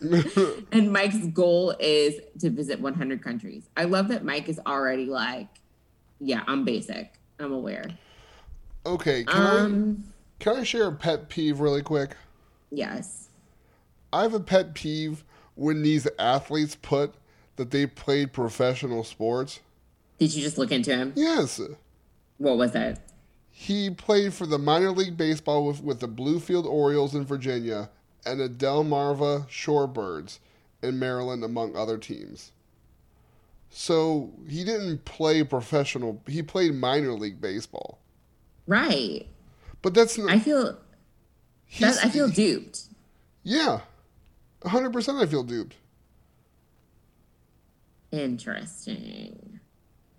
and 0.72 0.92
Mike's 0.92 1.26
goal 1.28 1.74
is 1.80 2.20
to 2.40 2.50
visit 2.50 2.80
100 2.80 3.22
countries. 3.22 3.68
I 3.76 3.84
love 3.84 4.08
that 4.08 4.24
Mike 4.24 4.48
is 4.48 4.60
already 4.66 5.06
like, 5.06 5.48
yeah, 6.20 6.42
I'm 6.46 6.64
basic. 6.64 7.12
I'm 7.38 7.52
aware. 7.52 7.84
Okay, 8.86 9.24
can 9.24 9.42
I 9.42 9.58
Um, 9.60 10.04
can 10.38 10.56
I 10.56 10.62
share 10.64 10.86
a 10.88 10.92
pet 10.92 11.28
peeve 11.28 11.60
really 11.60 11.82
quick? 11.82 12.16
yes. 12.70 13.28
I 14.12 14.22
have 14.22 14.34
a 14.34 14.40
pet 14.40 14.74
peeve 14.74 15.24
when 15.56 15.82
these 15.82 16.06
athletes 16.20 16.76
put 16.80 17.14
that 17.56 17.72
they 17.72 17.84
played 17.86 18.32
professional 18.32 19.02
sports. 19.02 19.58
Did 20.18 20.32
you 20.32 20.40
just 20.42 20.56
look 20.56 20.70
into 20.70 20.94
him? 20.94 21.12
Yes. 21.16 21.60
What 22.38 22.56
was 22.56 22.76
it? 22.76 23.00
He 23.50 23.90
played 23.90 24.32
for 24.32 24.46
the 24.46 24.58
minor 24.58 24.92
league 24.92 25.16
baseball 25.16 25.66
with, 25.66 25.82
with 25.82 25.98
the 25.98 26.06
Bluefield 26.06 26.64
Orioles 26.64 27.14
in 27.14 27.24
Virginia 27.24 27.90
and 28.24 28.38
the 28.38 28.48
Delmarva 28.48 29.48
Shorebirds 29.48 30.38
in 30.82 30.98
Maryland, 31.00 31.42
among 31.42 31.74
other 31.76 31.98
teams. 31.98 32.52
So 33.70 34.30
he 34.48 34.62
didn't 34.62 35.04
play 35.04 35.42
professional. 35.42 36.22
He 36.28 36.42
played 36.42 36.74
minor 36.74 37.12
league 37.14 37.40
baseball. 37.40 37.98
Right. 38.66 39.26
But 39.82 39.94
that's 39.94 40.16
not. 40.16 40.30
I 40.30 40.38
feel 40.38 40.78
that 41.80 41.98
I 42.04 42.08
feel 42.08 42.28
duped. 42.28 42.84
Yeah, 43.42 43.80
hundred 44.64 44.92
percent. 44.92 45.18
I 45.18 45.26
feel 45.26 45.42
duped. 45.42 45.76
Interesting. 48.10 49.60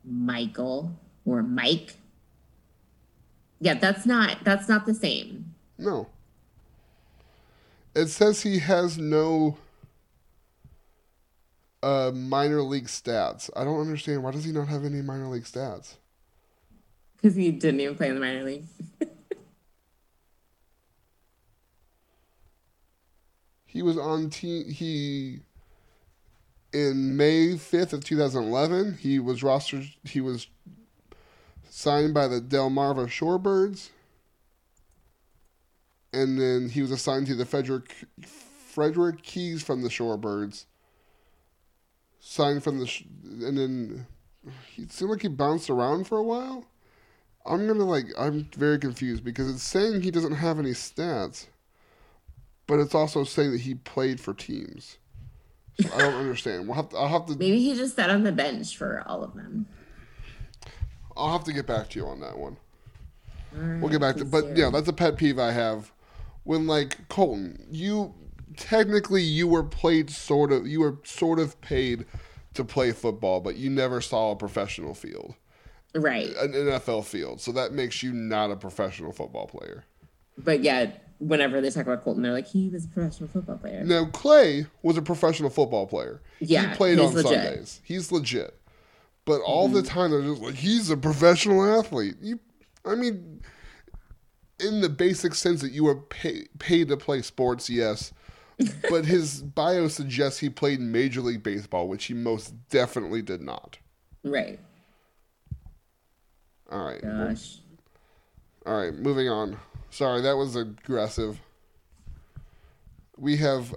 Michael 0.04 0.92
or 1.26 1.42
Mike. 1.42 1.96
Yeah, 3.60 3.76
that's 3.76 4.06
not 4.06 4.44
that's 4.44 4.70
not 4.70 4.86
the 4.86 4.94
same. 4.94 5.56
No. 5.78 6.08
It 7.96 8.08
says 8.08 8.42
he 8.42 8.60
has 8.60 8.98
no 8.98 9.58
uh, 11.82 12.12
minor 12.14 12.62
league 12.62 12.88
stats. 12.88 13.50
I 13.56 13.64
don't 13.64 13.80
understand. 13.80 14.24
Why 14.24 14.32
does 14.32 14.44
he 14.44 14.52
not 14.52 14.68
have 14.68 14.84
any 14.84 15.02
minor 15.02 15.28
league 15.28 15.46
stats? 15.46 15.96
Because 17.18 17.36
he 17.36 17.52
didn't 17.52 17.80
even 17.80 17.96
play 17.96 18.10
in 18.10 18.16
the 18.16 18.22
minor 18.22 18.44
league. 18.44 18.66
He 23.76 23.82
was 23.82 23.98
on 23.98 24.30
team. 24.30 24.70
He 24.70 25.42
in 26.72 27.18
May 27.18 27.58
fifth 27.58 27.92
of 27.92 28.06
two 28.06 28.18
thousand 28.18 28.46
eleven. 28.46 28.98
He 28.98 29.20
was 29.20 29.42
rostered. 29.42 29.94
He 30.06 30.22
was 30.22 30.48
signed 31.70 32.14
by 32.14 32.30
the 32.30 32.40
Delmarva 32.40 33.08
Shorebirds, 33.08 33.90
and 36.14 36.40
then 36.40 36.70
he 36.70 36.82
was 36.82 36.92
assigned 36.92 37.28
to 37.28 37.36
the 37.36 37.46
Frederick 37.46 37.94
Frederick 38.26 39.24
Keys 39.24 39.62
from 39.62 39.82
the 39.82 39.90
Shorebirds. 39.90 40.64
Signed 42.22 42.64
from 42.64 42.80
the, 42.80 42.90
and 43.46 43.58
then 43.58 44.08
he 44.74 44.88
seemed 44.88 45.12
like 45.12 45.22
he 45.22 45.28
bounced 45.28 45.70
around 45.70 46.08
for 46.08 46.18
a 46.18 46.24
while. 46.24 46.64
I'm 47.46 47.68
gonna 47.68 47.86
like. 47.86 48.08
I'm 48.18 48.50
very 48.56 48.80
confused 48.80 49.24
because 49.24 49.50
it's 49.50 49.64
saying 49.64 50.02
he 50.02 50.12
doesn't 50.12 50.34
have 50.34 50.60
any 50.60 50.72
stats 50.72 51.48
but 52.68 52.80
it's 52.80 52.96
also 52.96 53.24
saying 53.24 53.52
that 53.52 53.62
he 53.62 53.76
played 53.76 54.20
for 54.20 54.34
teams. 54.34 54.98
So 55.80 55.90
I 55.94 56.00
don't 56.00 56.16
understand. 56.16 56.68
We'll 56.68 56.76
have 56.76 56.90
to, 56.90 56.98
I'll 56.98 57.08
have 57.08 57.26
to 57.28 57.36
Maybe 57.36 57.60
he 57.60 57.76
just 57.76 57.96
sat 57.96 58.10
on 58.10 58.24
the 58.24 58.32
bench 58.32 58.78
for 58.78 59.04
all 59.06 59.24
of 59.24 59.34
them. 59.34 59.68
I'll 61.18 61.32
have 61.32 61.44
to 61.46 61.54
get 61.54 61.68
back 61.68 61.90
to 61.92 62.00
you 62.00 62.08
on 62.08 62.20
that 62.22 62.38
one. 62.38 62.58
Right, 63.54 63.82
We'll 63.82 63.92
get 63.92 64.02
back 64.02 64.18
to 64.18 64.26
but 64.26 64.58
yeah, 64.58 64.70
that's 64.70 64.88
a 64.88 64.94
pet 64.94 65.18
peeve 65.18 65.40
I 65.40 65.52
have 65.52 65.92
when 66.44 66.68
like 66.68 67.08
Colton, 67.10 67.66
you 67.70 68.14
technically 68.58 69.24
you 69.24 69.48
were 69.48 69.64
played 69.64 70.10
sort 70.10 70.52
of 70.52 70.68
you 70.68 70.82
were 70.82 70.98
sort 71.04 71.40
of 71.40 71.60
paid 71.62 72.06
to 72.54 72.64
play 72.64 72.92
football, 72.92 73.40
but 73.40 73.56
you 73.56 73.70
never 73.70 74.02
saw 74.02 74.32
a 74.32 74.36
professional 74.36 74.94
field, 74.94 75.36
Right. 75.96 76.30
an 76.38 76.52
NFL 76.54 77.06
field. 77.06 77.40
So 77.42 77.52
that 77.54 77.72
makes 77.72 78.04
you 78.04 78.14
not 78.14 78.52
a 78.52 78.56
professional 78.56 79.12
football 79.14 79.48
player. 79.48 79.86
But 80.38 80.62
yeah, 80.62 80.92
whenever 81.20 81.62
they 81.62 81.70
talk 81.70 81.86
about 81.88 82.04
Colton, 82.04 82.22
they're 82.22 82.34
like, 82.34 82.48
he 82.48 82.70
was 82.70 82.86
a 82.86 82.88
professional 82.90 83.30
football 83.30 83.58
player. 83.58 83.84
Now 83.86 84.06
Clay 84.06 84.66
was 84.84 84.98
a 84.98 85.02
professional 85.02 85.50
football 85.50 85.88
player. 85.88 86.22
Yeah, 86.40 86.70
he 86.70 86.76
played 86.76 87.00
on 87.00 87.14
legit. 87.14 87.32
Sundays. 87.32 87.82
He's 87.84 88.12
legit. 88.12 88.60
But 89.24 89.42
all 89.42 89.68
Mm-hmm. 89.68 89.76
the 89.78 89.84
time 89.84 90.12
they're 90.12 90.22
just 90.22 90.42
like 90.42 90.56
he's 90.56 90.90
a 90.90 90.98
professional 90.98 91.64
athlete. 91.80 92.16
You, 92.22 92.40
I 92.86 92.96
mean, 92.96 93.42
in 94.60 94.82
the 94.82 94.90
basic 94.90 95.34
sense 95.34 95.62
that 95.62 95.72
you 95.72 95.84
were 95.86 95.96
pay, 95.96 96.46
paid 96.60 96.90
to 96.90 96.98
play 96.98 97.22
sports, 97.22 97.70
yes, 97.70 98.14
but 98.90 99.06
his 99.06 99.42
bio 99.42 99.88
suggests 99.88 100.40
he 100.40 100.50
played 100.50 100.80
Major 100.80 101.22
League 101.22 101.44
Baseball, 101.44 101.88
which 101.88 102.06
he 102.06 102.14
most 102.14 102.54
definitely 102.70 103.22
did 103.22 103.42
not. 103.42 103.78
Right. 104.24 104.60
All 106.76 106.84
right. 106.84 107.02
Gosh. 107.02 107.60
All 108.66 108.78
right, 108.78 108.94
moving 108.94 109.30
on. 109.30 109.58
Sorry, 109.92 110.20
that 110.22 110.36
was 110.36 110.58
aggressive. 110.58 111.40
We 113.18 113.38
have, 113.38 113.74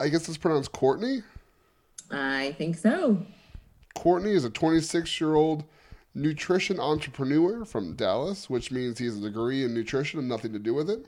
I 0.00 0.08
guess 0.08 0.28
it's 0.28 0.36
pronounced 0.36 0.72
Courtney. 0.72 1.22
I 2.10 2.56
think 2.58 2.76
so. 2.76 3.24
Courtney 3.94 4.32
is 4.32 4.44
a 4.44 4.50
26 4.50 5.20
year 5.20 5.36
old 5.36 5.62
nutrition 6.16 6.80
entrepreneur 6.80 7.64
from 7.64 7.94
Dallas, 7.94 8.50
which 8.50 8.72
means 8.72 8.98
he 8.98 9.04
has 9.04 9.18
a 9.18 9.20
degree 9.20 9.62
in 9.62 9.72
nutrition 9.72 10.18
and 10.18 10.28
nothing 10.28 10.52
to 10.52 10.58
do 10.58 10.74
with 10.74 10.90
it. 10.90 11.06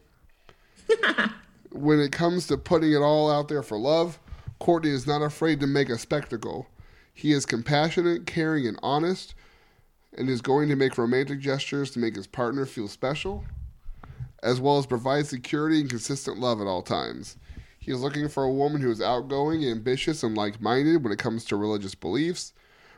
when 1.73 1.99
it 1.99 2.13
comes 2.13 2.47
to 2.47 2.57
putting 2.57 2.93
it 2.93 3.03
all 3.03 3.29
out 3.29 3.49
there 3.49 3.65
for 3.65 3.79
love, 3.79 4.21
Courtney 4.61 4.91
is 4.91 5.09
not 5.09 5.23
afraid 5.23 5.59
to 5.59 5.67
make 5.67 5.89
a 5.89 5.99
spectacle. 5.99 6.69
He 7.13 7.33
is 7.33 7.45
compassionate, 7.47 8.27
caring, 8.27 8.69
and 8.69 8.79
honest, 8.81 9.35
and 10.17 10.29
is 10.29 10.43
going 10.43 10.69
to 10.69 10.77
make 10.77 10.99
romantic 10.99 11.41
gestures 11.41 11.91
to 11.91 11.99
make 11.99 12.17
his 12.17 12.27
partner 12.27 12.67
feel 12.67 12.89
special, 12.89 13.45
as 14.43 14.61
well 14.61 14.79
as 14.79 14.87
provide 14.87 15.27
security 15.27 15.81
and 15.81 15.91
consistent 15.91 16.39
love 16.39 16.61
at 16.61 16.67
all 16.67 16.83
times. 16.83 17.37
He 17.79 17.91
is 17.91 18.01
looking 18.01 18.29
for 18.29 18.45
a 18.45 18.53
woman 18.53 18.81
who 18.81 18.91
is 18.91 19.01
outgoing, 19.01 19.65
ambitious, 19.65 20.23
and 20.23 20.37
like 20.37 20.61
minded 20.61 21.03
when 21.03 21.13
it 21.13 21.19
comes 21.19 21.45
to 21.47 21.57
religious 21.57 21.95
beliefs, 21.95 22.53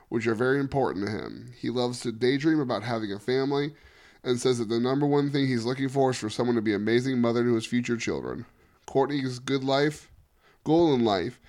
which 0.08 0.26
are 0.26 0.34
very 0.34 0.60
important 0.60 1.06
to 1.06 1.12
him. 1.12 1.52
He 1.58 1.70
loves 1.70 2.00
to 2.00 2.12
daydream 2.12 2.60
about 2.60 2.82
having 2.82 3.12
a 3.12 3.18
family 3.18 3.74
and 4.22 4.40
says 4.40 4.58
that 4.58 4.68
the 4.68 4.80
number 4.80 5.06
one 5.06 5.30
thing 5.30 5.46
he's 5.46 5.64
looking 5.64 5.88
for 5.88 6.10
is 6.10 6.18
for 6.18 6.30
someone 6.30 6.56
to 6.56 6.62
be 6.62 6.74
an 6.74 6.82
amazing 6.82 7.20
mother 7.20 7.42
to 7.44 7.54
his 7.54 7.66
future 7.66 7.96
children. 7.96 8.44
Courtney's 8.86 9.38
good 9.38 9.64
life, 9.64 10.10
goal 10.64 10.92
in 10.94 11.04
life, 11.04 11.40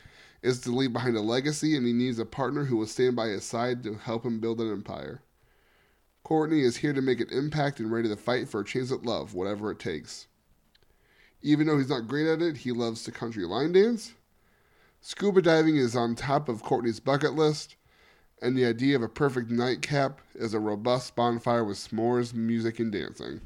is 0.42 0.62
to 0.62 0.72
leave 0.72 0.94
behind 0.94 1.18
a 1.18 1.22
legacy, 1.22 1.76
and 1.76 1.86
he 1.86 1.94
needs 1.94 2.20
a 2.20 2.26
partner 2.26 2.66
who 2.66 2.78
will 2.78 2.88
stand 2.88 3.16
by 3.16 3.28
his 3.28 3.44
side 3.44 3.84
to 3.84 3.96
help 3.96 4.26
him 4.26 4.40
build 4.40 4.62
an 4.62 4.72
empire. 4.72 5.22
Courtney 6.26 6.62
is 6.62 6.78
here 6.78 6.92
to 6.92 7.04
make 7.04 7.20
an 7.20 7.30
impact 7.32 7.80
and 7.80 7.92
ready 7.92 8.10
to 8.10 8.16
fight 8.16 8.50
for 8.50 8.60
a 8.62 8.66
chance 8.66 8.92
at 8.92 9.04
love, 9.04 9.36
whatever 9.36 9.70
it 9.70 9.78
takes. 9.78 10.26
Even 11.44 11.68
though 11.68 11.78
he's 11.78 11.90
not 11.92 12.08
great 12.08 12.26
at 12.28 12.42
it, 12.42 12.58
he 12.58 12.72
loves 12.72 13.04
to 13.04 13.12
country 13.12 13.46
line 13.46 13.72
dance. 13.72 14.16
Scuba 15.02 15.40
diving 15.44 15.78
is 15.78 15.96
on 15.96 16.16
top 16.16 16.50
of 16.50 16.64
Courtney's 16.64 17.00
bucket 17.00 17.36
list, 17.36 17.76
and 18.42 18.58
the 18.58 18.66
idea 18.66 18.96
of 18.96 19.04
a 19.04 19.08
perfect 19.08 19.52
nightcap 19.52 20.20
is 20.34 20.56
a 20.56 20.60
robust 20.60 21.16
bonfire 21.16 21.64
with 21.64 21.78
s'mores, 21.78 22.34
music, 22.34 22.80
and 22.80 22.92
dancing. 22.92 23.40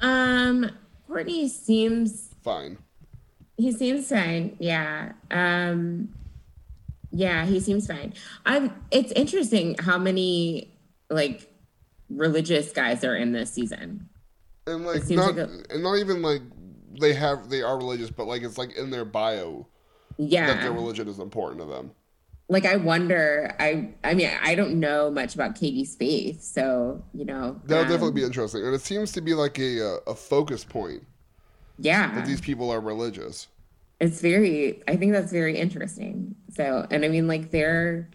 Um, 0.00 0.70
Courtney 1.08 1.48
seems 1.48 2.30
Fine. 2.44 2.78
he 3.56 3.72
seems 3.72 4.08
fine. 4.08 4.54
Yeah. 4.60 5.14
Um, 5.32 6.10
yeah, 7.14 7.46
he 7.46 7.60
seems 7.60 7.86
fine. 7.86 8.12
I'm. 8.44 8.72
It's 8.90 9.12
interesting 9.12 9.76
how 9.78 9.98
many 9.98 10.76
like 11.10 11.48
religious 12.10 12.72
guys 12.72 13.04
are 13.04 13.14
in 13.16 13.32
this 13.32 13.52
season. 13.52 14.08
And 14.66 14.84
like 14.84 14.96
It 14.96 15.04
seems 15.04 15.20
not 15.20 15.36
like 15.36 15.48
a- 15.48 15.72
and 15.72 15.82
not 15.82 15.98
even 15.98 16.22
like 16.22 16.42
they 17.00 17.14
have 17.14 17.48
they 17.50 17.62
are 17.62 17.76
religious, 17.76 18.10
but 18.10 18.26
like 18.26 18.42
it's 18.42 18.58
like 18.58 18.76
in 18.76 18.90
their 18.90 19.04
bio 19.04 19.66
yeah. 20.16 20.46
that 20.48 20.60
their 20.62 20.72
religion 20.72 21.06
is 21.06 21.18
important 21.18 21.60
to 21.60 21.66
them. 21.66 21.92
Like 22.48 22.66
I 22.66 22.76
wonder. 22.76 23.54
I. 23.60 23.90
I 24.02 24.14
mean, 24.14 24.30
I 24.42 24.54
don't 24.54 24.78
know 24.80 25.10
much 25.10 25.34
about 25.34 25.54
Katie's 25.54 25.94
faith, 25.94 26.42
so 26.42 27.02
you 27.14 27.24
know. 27.24 27.60
That'll 27.64 27.84
um, 27.84 27.90
definitely 27.90 28.20
be 28.20 28.24
interesting, 28.24 28.64
and 28.64 28.74
it 28.74 28.80
seems 28.80 29.12
to 29.12 29.20
be 29.20 29.34
like 29.34 29.58
a 29.58 29.94
uh, 29.94 29.98
a 30.08 30.14
focus 30.14 30.64
point 30.64 31.04
Yeah. 31.78 32.12
that 32.14 32.26
these 32.26 32.40
people 32.40 32.70
are 32.70 32.80
religious. 32.80 33.46
It's 34.04 34.20
very 34.20 34.82
i 34.86 34.96
think 34.96 35.12
that's 35.12 35.32
very 35.32 35.56
interesting. 35.58 36.34
So 36.52 36.86
and 36.90 37.04
i 37.04 37.08
mean 37.08 37.26
like 37.26 37.50
they're 37.50 38.08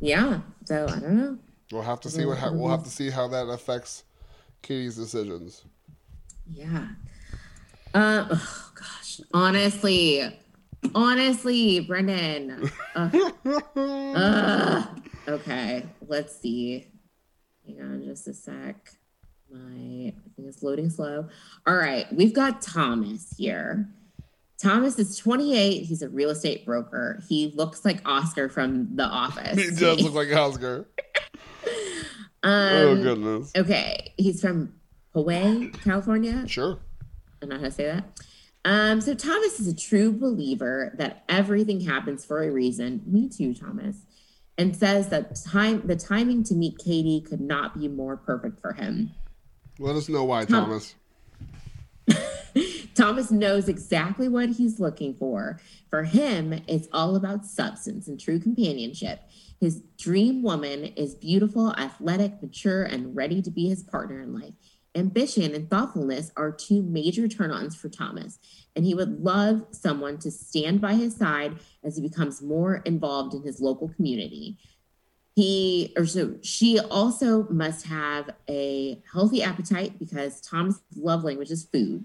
yeah 0.00 0.40
so 0.64 0.84
i 0.88 0.98
don't 1.00 1.16
know. 1.16 1.38
We'll 1.72 1.82
have 1.82 2.00
to 2.00 2.10
see 2.10 2.24
what 2.24 2.38
ha- 2.38 2.50
we'll 2.52 2.70
have 2.70 2.84
to 2.84 2.90
see 2.90 3.10
how 3.10 3.28
that 3.28 3.46
affects 3.48 4.04
Katie's 4.62 4.96
decisions. 4.96 5.64
yeah. 6.50 6.88
Uh, 7.94 8.26
oh 8.30 8.70
gosh. 8.74 9.20
Honestly 9.34 10.22
honestly 10.94 11.80
brendan. 11.80 12.70
Ugh. 12.94 13.32
Ugh. 13.76 15.00
okay 15.26 15.84
let's 16.06 16.40
see. 16.40 16.86
Hang 17.66 17.80
on 17.82 18.02
just 18.04 18.28
a 18.28 18.32
sec. 18.34 18.92
My 19.50 20.12
thing 20.36 20.46
is 20.46 20.62
loading 20.62 20.90
slow. 20.90 21.28
All 21.66 21.76
right 21.76 22.06
we've 22.12 22.34
got 22.34 22.62
thomas 22.62 23.34
here 23.36 23.88
Thomas 24.60 24.98
is 24.98 25.16
28. 25.16 25.84
He's 25.84 26.02
a 26.02 26.08
real 26.08 26.30
estate 26.30 26.66
broker. 26.66 27.22
He 27.28 27.52
looks 27.54 27.84
like 27.84 28.00
Oscar 28.04 28.48
from 28.48 28.96
The 28.96 29.04
Office. 29.04 29.56
He 29.56 29.70
does 29.70 30.02
look 30.02 30.14
like 30.28 30.34
Oscar. 30.34 30.88
um, 32.42 32.52
oh 32.52 33.02
goodness. 33.02 33.52
Okay, 33.56 34.12
he's 34.16 34.40
from 34.40 34.74
Hawaii, 35.12 35.70
California. 35.70 36.46
Sure. 36.48 36.78
I 37.40 37.46
don't 37.46 37.50
know 37.50 37.56
how 37.58 37.64
to 37.64 37.70
say 37.70 37.84
that. 37.86 38.04
Um, 38.64 39.00
so 39.00 39.14
Thomas 39.14 39.60
is 39.60 39.68
a 39.68 39.76
true 39.76 40.12
believer 40.12 40.92
that 40.98 41.24
everything 41.28 41.80
happens 41.80 42.24
for 42.24 42.42
a 42.42 42.50
reason. 42.50 43.02
Me 43.06 43.28
too, 43.28 43.54
Thomas. 43.54 44.04
And 44.58 44.76
says 44.76 45.08
that 45.10 45.36
time 45.36 45.86
the 45.86 45.94
timing 45.94 46.42
to 46.44 46.54
meet 46.54 46.78
Katie 46.78 47.20
could 47.20 47.40
not 47.40 47.78
be 47.78 47.86
more 47.86 48.16
perfect 48.16 48.60
for 48.60 48.72
him. 48.72 49.12
Let 49.78 49.94
us 49.94 50.08
know 50.08 50.24
why, 50.24 50.44
Tom- 50.44 50.64
Thomas. 50.64 50.94
Thomas 52.98 53.30
knows 53.30 53.68
exactly 53.68 54.28
what 54.28 54.48
he's 54.48 54.80
looking 54.80 55.14
for. 55.14 55.60
For 55.88 56.02
him, 56.02 56.52
it's 56.66 56.88
all 56.92 57.14
about 57.14 57.46
substance 57.46 58.08
and 58.08 58.18
true 58.18 58.40
companionship. 58.40 59.20
His 59.60 59.82
dream 59.96 60.42
woman 60.42 60.86
is 60.96 61.14
beautiful, 61.14 61.72
athletic, 61.76 62.42
mature, 62.42 62.82
and 62.82 63.14
ready 63.14 63.40
to 63.40 63.52
be 63.52 63.68
his 63.68 63.84
partner 63.84 64.20
in 64.20 64.34
life. 64.34 64.54
Ambition 64.96 65.54
and 65.54 65.70
thoughtfulness 65.70 66.32
are 66.36 66.50
two 66.50 66.82
major 66.82 67.28
turn 67.28 67.52
ons 67.52 67.76
for 67.76 67.88
Thomas, 67.88 68.40
and 68.74 68.84
he 68.84 68.94
would 68.94 69.22
love 69.22 69.64
someone 69.70 70.18
to 70.18 70.32
stand 70.32 70.80
by 70.80 70.94
his 70.94 71.14
side 71.14 71.54
as 71.84 71.94
he 71.94 72.02
becomes 72.02 72.42
more 72.42 72.82
involved 72.84 73.32
in 73.32 73.44
his 73.44 73.60
local 73.60 73.90
community. 73.90 74.58
He 75.36 75.94
or 75.96 76.04
so 76.04 76.34
she 76.42 76.80
also 76.80 77.44
must 77.44 77.86
have 77.86 78.30
a 78.48 79.00
healthy 79.12 79.40
appetite 79.40 80.00
because 80.00 80.40
Thomas' 80.40 80.80
love 80.96 81.22
language 81.22 81.52
is 81.52 81.62
food. 81.62 82.04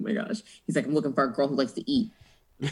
Oh 0.00 0.04
my 0.04 0.12
gosh. 0.12 0.42
He's 0.66 0.76
like, 0.76 0.86
I'm 0.86 0.94
looking 0.94 1.12
for 1.12 1.24
a 1.24 1.32
girl 1.32 1.48
who 1.48 1.56
likes 1.56 1.72
to 1.72 1.90
eat. 1.90 2.10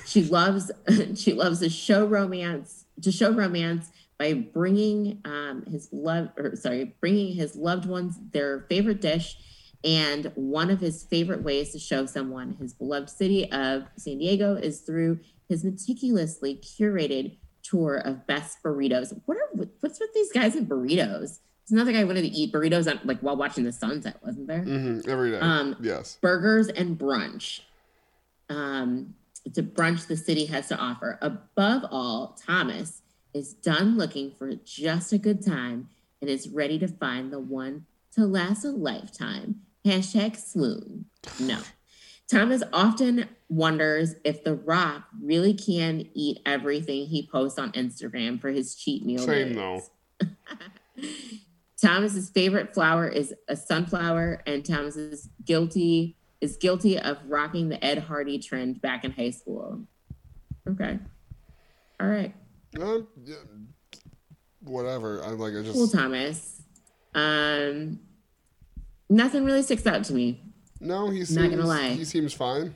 She 0.05 0.25
loves 0.25 0.71
she 1.15 1.33
loves 1.33 1.61
to 1.61 1.71
show 1.71 2.07
romance 2.07 2.87
to 3.03 3.12
show 3.12 3.31
romance 3.31 3.91
by 4.19 4.33
bringing 4.33 5.21
um, 5.25 5.65
his 5.71 5.89
love 5.93 6.31
or 6.37 6.57
sorry 6.57 6.97
bringing 7.01 7.35
his 7.35 7.57
loved 7.57 7.87
ones 7.87 8.19
their 8.33 8.67
favorite 8.69 9.01
dish 9.01 9.37
and 9.85 10.33
one 10.35 10.71
of 10.71 10.81
his 10.81 11.05
favorite 11.05 11.43
ways 11.43 11.73
to 11.73 11.79
show 11.79 12.07
someone 12.07 12.57
his 12.59 12.73
beloved 12.73 13.11
city 13.11 13.51
of 13.53 13.85
san 13.97 14.19
diego 14.19 14.55
is 14.55 14.81
through 14.81 15.21
his 15.49 15.65
meticulously 15.65 16.57
curated 16.57 17.37
tour 17.62 17.97
of 17.97 18.27
best 18.27 18.59
burritos 18.65 19.12
what 19.27 19.37
are 19.37 19.67
what's 19.81 20.01
with 20.01 20.12
these 20.15 20.33
guys 20.33 20.57
and 20.57 20.69
burritos 20.69 21.41
there's 21.68 21.81
another 21.81 21.96
I 21.98 22.05
wanted 22.05 22.22
to 22.22 22.29
eat 22.29 22.52
burritos 22.52 22.90
on, 22.90 23.00
like 23.05 23.20
while 23.20 23.37
watching 23.37 23.64
the 23.64 23.72
sunset 23.72 24.16
wasn't 24.24 24.46
there 24.46 24.62
hmm 24.62 25.00
Every 25.09 25.31
day. 25.33 25.38
Um, 25.40 25.76
yes. 25.81 26.18
burgers 26.20 26.68
and 26.68 26.98
brunch. 26.98 27.61
Um, 28.48 29.14
it's 29.44 29.59
a 29.59 29.62
brunch 29.62 30.07
the 30.07 30.16
city 30.16 30.46
has 30.46 30.68
to 30.68 30.76
offer. 30.76 31.18
Above 31.22 31.85
all, 31.90 32.37
Thomas 32.46 33.02
is 33.35 33.52
done 33.55 33.96
looking 33.98 34.31
for 34.31 34.55
just 34.64 35.12
a 35.12 35.18
good 35.18 35.44
time 35.44 35.88
and 36.20 36.31
is 36.31 36.48
ready 36.48 36.79
to 36.79 36.88
find 36.88 37.33
the 37.33 37.38
one 37.40 37.87
to 38.12 38.24
last 38.26 38.64
a 38.64 38.70
lifetime. 38.70 39.62
Hashtag 39.85 40.37
swoon. 40.37 41.07
No. 41.38 41.59
Thomas 42.29 42.62
often 42.72 43.29
wonders 43.48 44.14
if 44.24 44.42
The 44.42 44.55
Rock 44.55 45.05
really 45.22 45.55
can 45.55 46.09
eat 46.14 46.38
everything 46.44 47.07
he 47.07 47.24
posts 47.26 47.59
on 47.59 47.70
Instagram 47.72 48.40
for 48.40 48.50
his 48.50 48.74
cheat 48.74 49.05
meal. 49.05 49.18
Same 49.24 49.48
days. 49.55 49.57
though. 49.57 50.26
Thomas's 51.81 52.31
favorite 52.31 52.73
flower 52.75 53.07
is 53.09 53.35
a 53.49 53.57
sunflower, 53.57 54.43
and 54.47 54.65
Thomas 54.65 54.97
is 54.97 55.29
guilty 55.45 56.17
is 56.41 56.57
guilty 56.57 56.99
of 56.99 57.19
rocking 57.27 57.69
the 57.71 57.83
Ed 57.85 57.99
Hardy 57.99 58.39
trend 58.39 58.81
back 58.83 59.05
in 59.05 59.11
high 59.11 59.31
school. 59.31 59.83
Okay, 60.69 60.99
all 62.01 62.07
right, 62.09 62.35
Uh, 62.81 62.99
yeah, 63.25 63.37
whatever. 64.61 65.21
I'm 65.23 65.39
like 65.39 65.55
I 65.55 65.62
just 65.62 65.73
cool, 65.75 65.89
Thomas. 65.89 66.62
Um, 67.15 68.01
nothing 69.09 69.45
really 69.45 69.62
sticks 69.62 69.87
out 69.87 70.05
to 70.05 70.12
me. 70.15 70.43
no. 70.81 71.09
He 71.11 71.25
seems 71.25 71.37
Not 71.37 71.51
gonna 71.51 71.67
lie. 71.67 71.91
he 71.91 72.05
seems 72.05 72.33
fine. 72.35 72.75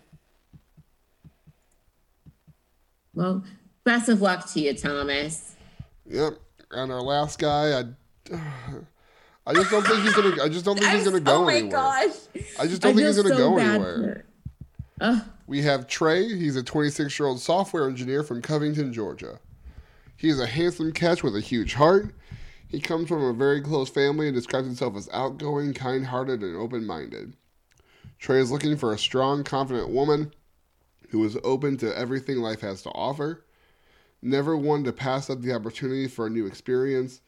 Well, 3.15 3.45
best 3.85 4.09
of 4.09 4.23
luck 4.23 4.49
to 4.53 4.61
you, 4.61 4.75
Thomas. 4.75 5.57
Yep. 6.07 6.39
And 6.71 6.93
our 6.93 7.03
last 7.03 7.39
guy, 7.39 7.81
I, 8.33 8.35
I 9.51 9.55
just 9.55 9.71
don't 9.73 9.85
think 9.85 10.03
he's 10.05 10.15
gonna. 10.15 10.43
I 10.45 10.49
just 10.49 10.65
don't 10.65 10.79
think 10.79 10.93
he's 10.93 11.03
gonna 11.05 11.19
go 11.19 11.43
oh 11.43 11.45
my 11.45 11.55
anywhere. 11.57 11.73
gosh! 11.73 12.15
I 12.61 12.69
just 12.69 12.81
don't 12.83 12.95
think 12.95 13.09
he's 13.09 13.17
gonna 13.17 13.31
so 13.31 13.37
go 13.37 13.59
anywhere. 13.59 14.25
for- 15.01 15.25
We 15.49 15.63
have 15.63 15.89
Trey. 15.89 16.29
He's 16.29 16.55
a 16.55 16.63
26 16.63 17.19
year 17.19 17.27
old 17.27 17.41
software 17.41 17.89
engineer 17.89 18.23
from 18.23 18.43
Covington, 18.43 18.93
Georgia. 18.93 19.41
He 20.17 20.29
is 20.29 20.39
a 20.39 20.47
handsome 20.47 20.93
catch 20.93 21.25
with 21.25 21.35
a 21.35 21.41
huge 21.41 21.75
heart. 21.75 22.15
He 22.69 22.81
comes 22.81 23.09
from 23.09 23.25
a 23.25 23.33
very 23.33 23.61
close 23.61 23.89
family 23.91 24.29
and 24.29 24.37
describes 24.37 24.69
himself 24.69 24.95
as 24.97 25.09
outgoing, 25.13 25.75
kind 25.75 26.07
hearted, 26.07 26.43
and 26.45 26.55
open 26.55 26.87
minded. 26.87 27.35
Trey 28.21 28.39
is 28.39 28.53
looking 28.53 28.77
for 28.77 28.93
a 28.93 28.99
strong, 28.99 29.43
confident 29.43 29.89
woman 29.89 30.33
who 31.09 31.25
is 31.25 31.37
open 31.43 31.77
to 31.79 31.99
everything 31.99 32.37
life 32.37 32.61
has 32.61 32.83
to 32.83 32.91
offer. 32.91 33.45
Never 34.23 34.57
one 34.57 34.85
to 34.85 34.93
pass 34.93 35.29
up 35.29 35.41
the 35.41 35.53
opportunity 35.53 36.07
for 36.07 36.29
a 36.29 36.31
new 36.31 36.47
experience. 36.47 37.21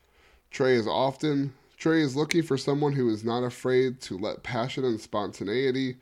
Trey 0.53 0.75
is 0.75 0.87
often 0.87 1.53
Trey 1.83 2.01
is 2.01 2.15
looking 2.15 2.45
for 2.45 2.57
someone 2.57 2.93
who 2.93 3.09
is 3.09 3.25
not 3.25 3.43
afraid 3.43 4.01
to 4.03 4.17
let 4.17 4.45
passion 4.45 4.85
and 4.85 5.01
spontaneity 5.01 5.97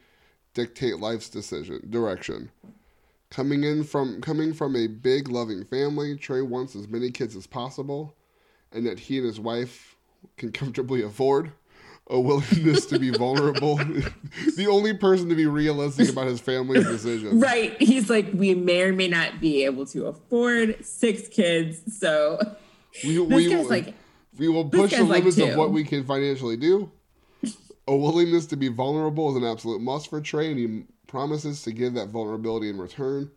dictate 0.53 0.99
life's 0.99 1.31
decision 1.31 1.81
direction. 1.89 2.51
Coming 3.31 3.65
in 3.65 3.85
from 3.85 4.21
coming 4.21 4.53
from 4.53 4.77
a 4.77 4.89
big 4.89 5.29
loving 5.29 5.65
family, 5.65 6.19
Trey 6.19 6.43
wants 6.43 6.77
as 6.77 6.87
many 6.87 7.11
kids 7.11 7.35
as 7.35 7.47
possible, 7.47 8.15
and 8.73 8.85
that 8.87 8.99
he 8.99 9.17
and 9.17 9.27
his 9.27 9.41
wife 9.41 9.97
can 10.37 10.53
comfortably 10.53 11.01
afford. 11.03 11.51
A 12.09 12.21
willingness 12.21 12.85
to 12.85 12.99
be 12.99 13.09
vulnerable. 13.17 13.77
the 14.57 14.67
only 14.69 14.93
person 14.93 15.31
to 15.31 15.35
be 15.35 15.47
realistic 15.47 16.11
about 16.11 16.27
his 16.27 16.41
family's 16.41 16.85
decisions. 16.85 17.43
Right. 17.43 17.81
He's 17.81 18.11
like, 18.11 18.29
we 18.35 18.55
may 18.55 18.83
or 18.83 18.93
may 18.93 19.09
not 19.09 19.41
be 19.41 19.65
able 19.65 19.87
to 19.87 20.09
afford 20.09 20.85
six 20.85 21.27
kids. 21.29 21.81
So 21.99 22.39
We, 23.03 23.17
this 23.17 23.27
we, 23.29 23.49
guy's 23.49 23.71
like, 23.71 23.95
we 24.39 24.49
will 24.49 24.65
push 24.69 24.91
the 24.91 24.99
guy's 24.99 25.09
like 25.09 25.25
limits 25.25 25.39
of 25.39 25.57
what 25.57 25.71
we 25.71 25.85
can 25.85 26.05
financially 26.05 26.57
do. 26.57 26.91
A 27.89 27.97
willingness 27.97 28.47
to 28.47 28.57
be 28.57 28.69
vulnerable 28.69 29.31
is 29.31 29.37
an 29.37 29.45
absolute 29.45 29.81
must 29.81 30.09
for 30.09 30.21
Trey, 30.21 30.51
and 30.51 30.59
he 30.59 30.85
promises 31.07 31.63
to 31.63 31.73
give 31.73 31.95
that 31.95 32.11
vulnerability 32.11 32.69
in 32.69 32.79
return. 32.79 33.31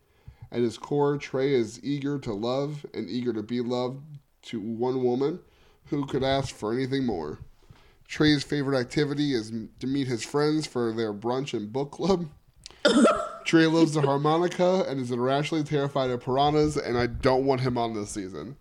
At 0.51 0.61
his 0.61 0.77
core, 0.77 1.17
Trey 1.17 1.53
is 1.53 1.83
eager 1.83 2.19
to 2.19 2.33
love 2.33 2.85
and 2.93 3.09
eager 3.09 3.33
to 3.33 3.41
be 3.41 3.61
loved 3.61 4.03
to 4.43 4.59
one 4.59 5.03
woman 5.03 5.39
who 5.85 6.05
could 6.05 6.23
ask 6.23 6.53
for 6.53 6.71
anything 6.71 7.05
more. 7.05 7.39
Trey's 8.07 8.43
favorite 8.43 8.79
activity 8.79 9.33
is 9.33 9.51
to 9.79 9.87
meet 9.87 10.07
his 10.07 10.23
friends 10.23 10.67
for 10.67 10.93
their 10.93 11.13
brunch 11.13 11.55
and 11.55 11.73
book 11.73 11.91
club. 11.91 12.29
Trey 13.45 13.65
loves 13.65 13.93
the 13.93 14.01
harmonica 14.01 14.85
and 14.87 14.99
is 14.99 15.11
irrationally 15.11 15.63
terrified 15.63 16.11
of 16.11 16.23
piranhas, 16.23 16.77
and 16.77 16.97
I 16.97 17.07
don't 17.07 17.45
want 17.45 17.61
him 17.61 17.77
on 17.77 17.93
this 17.93 18.11
season. 18.11 18.57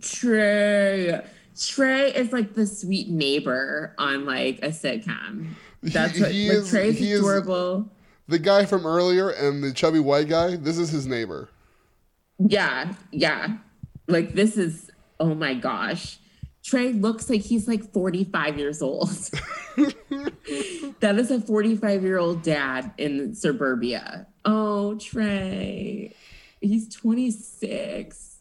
Trey. 0.00 1.22
Trey 1.60 2.12
is 2.14 2.32
like 2.32 2.54
the 2.54 2.66
sweet 2.66 3.08
neighbor 3.10 3.94
on 3.98 4.24
like 4.24 4.58
a 4.62 4.68
sitcom. 4.68 5.48
That's 5.82 6.14
He- 6.16 6.22
what 6.22 6.32
he 6.32 6.48
like, 6.48 6.58
is- 6.58 6.70
Trey's 6.70 6.98
he 6.98 7.12
is- 7.12 7.20
adorable. 7.20 7.90
The 8.28 8.38
guy 8.38 8.64
from 8.64 8.86
earlier 8.86 9.30
and 9.30 9.62
the 9.62 9.72
chubby 9.72 9.98
white 9.98 10.28
guy, 10.28 10.54
this 10.56 10.78
is 10.78 10.90
his 10.90 11.06
neighbor. 11.06 11.48
Yeah, 12.38 12.94
yeah. 13.10 13.56
Like 14.06 14.34
this 14.34 14.56
is 14.56 14.90
oh 15.18 15.34
my 15.34 15.54
gosh. 15.54 16.18
Trey 16.62 16.92
looks 16.92 17.28
like 17.30 17.40
he's 17.40 17.66
like 17.66 17.92
45 17.92 18.58
years 18.58 18.82
old. 18.82 19.08
that 21.00 21.16
is 21.18 21.30
a 21.30 21.40
45 21.40 22.02
year 22.02 22.18
old 22.18 22.42
dad 22.42 22.92
in 22.98 23.34
suburbia. 23.34 24.26
Oh, 24.44 24.96
Trey. 24.96 26.14
He's 26.60 26.88
26. 26.94 28.38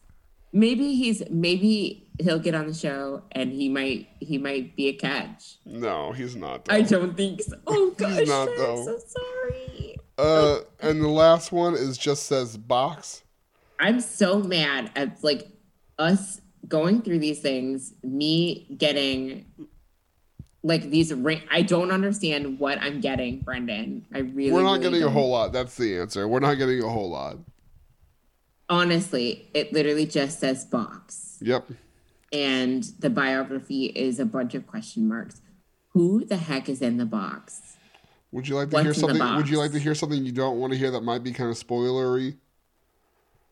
Maybe 0.51 0.95
he's 0.95 1.23
maybe 1.29 2.08
he'll 2.19 2.39
get 2.39 2.53
on 2.53 2.67
the 2.67 2.73
show 2.73 3.23
and 3.31 3.51
he 3.51 3.69
might 3.69 4.07
he 4.19 4.37
might 4.37 4.75
be 4.75 4.87
a 4.89 4.93
catch. 4.93 5.57
No, 5.65 6.11
he's 6.11 6.35
not. 6.35 6.65
Though. 6.65 6.75
I 6.75 6.81
don't 6.81 7.15
think 7.15 7.41
so. 7.41 7.57
Oh 7.65 7.93
gosh, 7.97 8.27
not, 8.27 8.49
though. 8.57 8.77
I'm 8.79 8.85
so 8.85 8.99
sorry. 9.07 9.95
Uh, 10.17 10.59
and 10.81 11.01
the 11.01 11.07
last 11.07 11.51
one 11.51 11.73
is 11.75 11.97
just 11.97 12.23
says 12.23 12.57
box. 12.57 13.23
I'm 13.79 14.01
so 14.01 14.39
mad 14.39 14.91
at 14.95 15.23
like 15.23 15.47
us 15.97 16.41
going 16.67 17.01
through 17.01 17.19
these 17.19 17.39
things, 17.39 17.93
me 18.03 18.75
getting 18.77 19.45
like 20.61 20.89
these 20.89 21.13
ring. 21.13 21.41
I 21.49 21.61
don't 21.61 21.89
understand 21.89 22.59
what 22.59 22.79
I'm 22.79 22.99
getting, 22.99 23.39
Brendan. 23.39 24.05
I 24.13 24.19
really 24.19 24.51
We're 24.51 24.63
not 24.63 24.71
really 24.79 24.83
getting 24.83 24.97
a 25.03 25.05
don't. 25.05 25.13
whole 25.13 25.29
lot. 25.29 25.53
That's 25.53 25.75
the 25.77 25.97
answer. 25.99 26.27
We're 26.27 26.41
not 26.41 26.55
getting 26.55 26.83
a 26.83 26.89
whole 26.89 27.09
lot. 27.09 27.37
Honestly, 28.67 29.49
it 29.53 29.73
literally 29.73 30.05
just 30.05 30.39
says 30.39 30.65
box, 30.65 31.37
Yep. 31.41 31.69
And 32.31 32.83
the 32.99 33.09
biography 33.09 33.85
is 33.87 34.19
a 34.19 34.25
bunch 34.25 34.53
of 34.55 34.67
question 34.67 35.07
marks. 35.07 35.41
Who 35.89 36.23
the 36.25 36.37
heck 36.37 36.69
is 36.69 36.81
in 36.81 36.97
the 36.97 37.05
box? 37.05 37.77
Would 38.31 38.47
you 38.47 38.55
like 38.55 38.69
to 38.69 38.75
What's 38.75 38.85
hear 38.85 38.93
something? 38.93 39.35
Would 39.35 39.49
you 39.49 39.57
like 39.57 39.71
to 39.71 39.79
hear 39.79 39.95
something 39.95 40.23
you 40.23 40.31
don't 40.31 40.59
want 40.59 40.71
to 40.73 40.79
hear 40.79 40.91
that 40.91 41.01
might 41.01 41.23
be 41.23 41.31
kind 41.31 41.49
of 41.49 41.57
spoilery? 41.57 42.37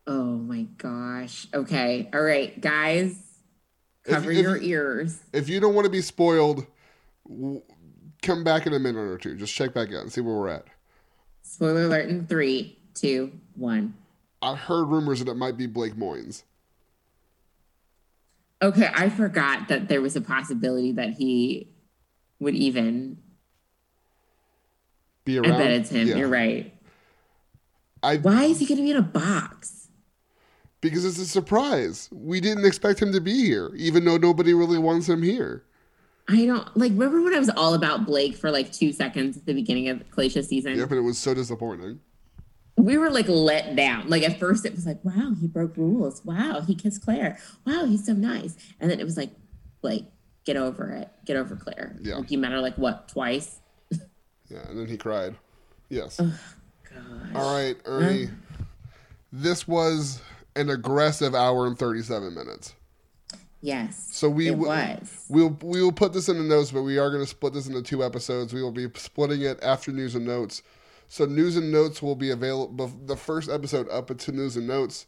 Oh 0.05 0.37
my 0.37 0.63
gosh. 0.77 1.47
Okay. 1.53 2.09
All 2.13 2.21
right, 2.21 2.59
guys. 2.61 3.19
Cover 4.03 4.31
if- 4.31 4.37
your 4.41 4.57
ears. 4.57 5.19
If 5.33 5.49
you 5.49 5.59
don't 5.59 5.73
want 5.73 5.85
to 5.85 5.91
be 5.91 6.01
spoiled, 6.01 6.65
come 8.21 8.43
back 8.43 8.67
in 8.67 8.73
a 8.73 8.79
minute 8.79 8.99
or 8.99 9.17
two. 9.17 9.35
Just 9.35 9.53
check 9.53 9.73
back 9.73 9.89
out 9.89 10.01
and 10.01 10.11
see 10.11 10.21
where 10.21 10.35
we're 10.35 10.49
at. 10.49 10.65
Spoiler 11.41 11.85
alert 11.85 12.09
in 12.09 12.27
three, 12.27 12.77
two, 12.93 13.31
one. 13.55 13.95
I 14.41 14.55
heard 14.55 14.85
rumors 14.85 15.19
that 15.19 15.29
it 15.29 15.37
might 15.37 15.57
be 15.57 15.65
Blake 15.65 15.95
Moynes. 15.95 16.43
Okay, 18.61 18.89
I 18.93 19.09
forgot 19.09 19.67
that 19.67 19.87
there 19.87 20.01
was 20.01 20.15
a 20.15 20.21
possibility 20.21 20.91
that 20.93 21.11
he 21.11 21.69
would 22.39 22.55
even. 22.55 23.17
Be 25.25 25.37
around. 25.37 25.53
I 25.53 25.57
bet 25.57 25.71
it's 25.71 25.89
him. 25.89 26.07
Yeah. 26.07 26.15
You're 26.15 26.27
right. 26.27 26.73
I 28.01 28.17
Why 28.17 28.45
is 28.45 28.59
he 28.59 28.65
going 28.65 28.77
to 28.77 28.83
be 28.83 28.91
in 28.91 28.97
a 28.97 29.01
box? 29.01 29.77
because 30.81 31.05
it's 31.05 31.17
a 31.17 31.25
surprise. 31.25 32.09
We 32.11 32.39
didn't 32.39 32.65
expect 32.65 33.01
him 33.01 33.11
to 33.13 33.21
be 33.21 33.45
here, 33.45 33.71
even 33.75 34.05
though 34.05 34.17
nobody 34.17 34.53
really 34.53 34.77
wants 34.77 35.07
him 35.07 35.21
here. 35.21 35.63
I 36.29 36.45
don't 36.45 36.75
like. 36.75 36.91
Remember 36.91 37.21
when 37.21 37.33
I 37.33 37.39
was 37.39 37.49
all 37.49 37.73
about 37.73 38.05
Blake 38.05 38.35
for 38.35 38.51
like 38.51 38.71
two 38.71 38.91
seconds 38.91 39.37
at 39.37 39.45
the 39.45 39.53
beginning 39.53 39.87
of 39.87 40.09
Clare's 40.11 40.33
season? 40.47 40.77
Yep, 40.77 40.91
and 40.91 40.99
it 40.99 41.03
was 41.03 41.17
so 41.17 41.33
disappointing. 41.33 41.99
We 42.77 42.97
were 42.97 43.09
like 43.09 43.27
let 43.27 43.75
down. 43.75 44.07
Like 44.07 44.23
at 44.23 44.39
first, 44.39 44.65
it 44.65 44.73
was 44.75 44.85
like, 44.85 45.03
"Wow, 45.03 45.33
he 45.39 45.47
broke 45.47 45.75
rules. 45.75 46.23
Wow, 46.23 46.61
he 46.61 46.75
kissed 46.75 47.03
Clare. 47.03 47.37
Wow, 47.65 47.85
he's 47.85 48.05
so 48.05 48.13
nice." 48.13 48.55
And 48.79 48.89
then 48.89 48.99
it 48.99 49.03
was 49.03 49.17
like, 49.17 49.31
like, 49.81 50.03
get 50.45 50.57
over 50.57 50.91
it. 50.91 51.09
Get 51.25 51.37
over 51.37 51.55
Clare. 51.55 51.95
Yeah. 52.01 52.17
Like, 52.17 52.29
you 52.31 52.37
met 52.37 52.51
her 52.51 52.61
like 52.61 52.77
what 52.77 53.07
twice? 53.09 53.59
Yeah, 54.49 54.65
and 54.69 54.79
then 54.79 54.87
he 54.87 54.95
cried. 54.95 55.35
Yes. 55.89 56.21
Gosh. 56.21 56.31
All 57.35 57.53
right, 57.53 57.75
Ernie. 57.83 58.29
This 59.33 59.67
was 59.67 60.21
an 60.55 60.69
aggressive 60.69 61.35
hour 61.35 61.67
and 61.67 61.77
37 61.77 62.33
minutes. 62.33 62.73
Yes. 63.61 64.07
So 64.11 64.29
we 64.29 64.47
w- 64.49 64.67
was. 64.69 65.25
We'll 65.27 65.57
we 65.61 65.81
will 65.81 65.91
put 65.91 66.13
this 66.13 66.29
in 66.29 66.37
the 66.37 66.43
notes, 66.43 66.71
but 66.71 66.83
we 66.83 66.97
are 66.97 67.09
going 67.09 67.23
to 67.23 67.29
split 67.29 67.53
this 67.53 67.67
into 67.67 67.81
two 67.81 68.03
episodes. 68.03 68.53
We 68.53 68.63
will 68.63 68.71
be 68.71 68.87
splitting 68.95 69.41
it 69.41 69.59
after 69.61 69.91
news 69.91 70.15
and 70.15 70.25
notes. 70.25 70.61
So 71.09 71.25
news 71.25 71.55
and 71.55 71.71
notes 71.71 72.01
will 72.01 72.15
be 72.15 72.29
available. 72.31 72.91
The 73.05 73.15
first 73.15 73.49
episode 73.49 73.87
up 73.89 74.15
to 74.17 74.31
news 74.31 74.57
and 74.57 74.67
notes 74.67 75.05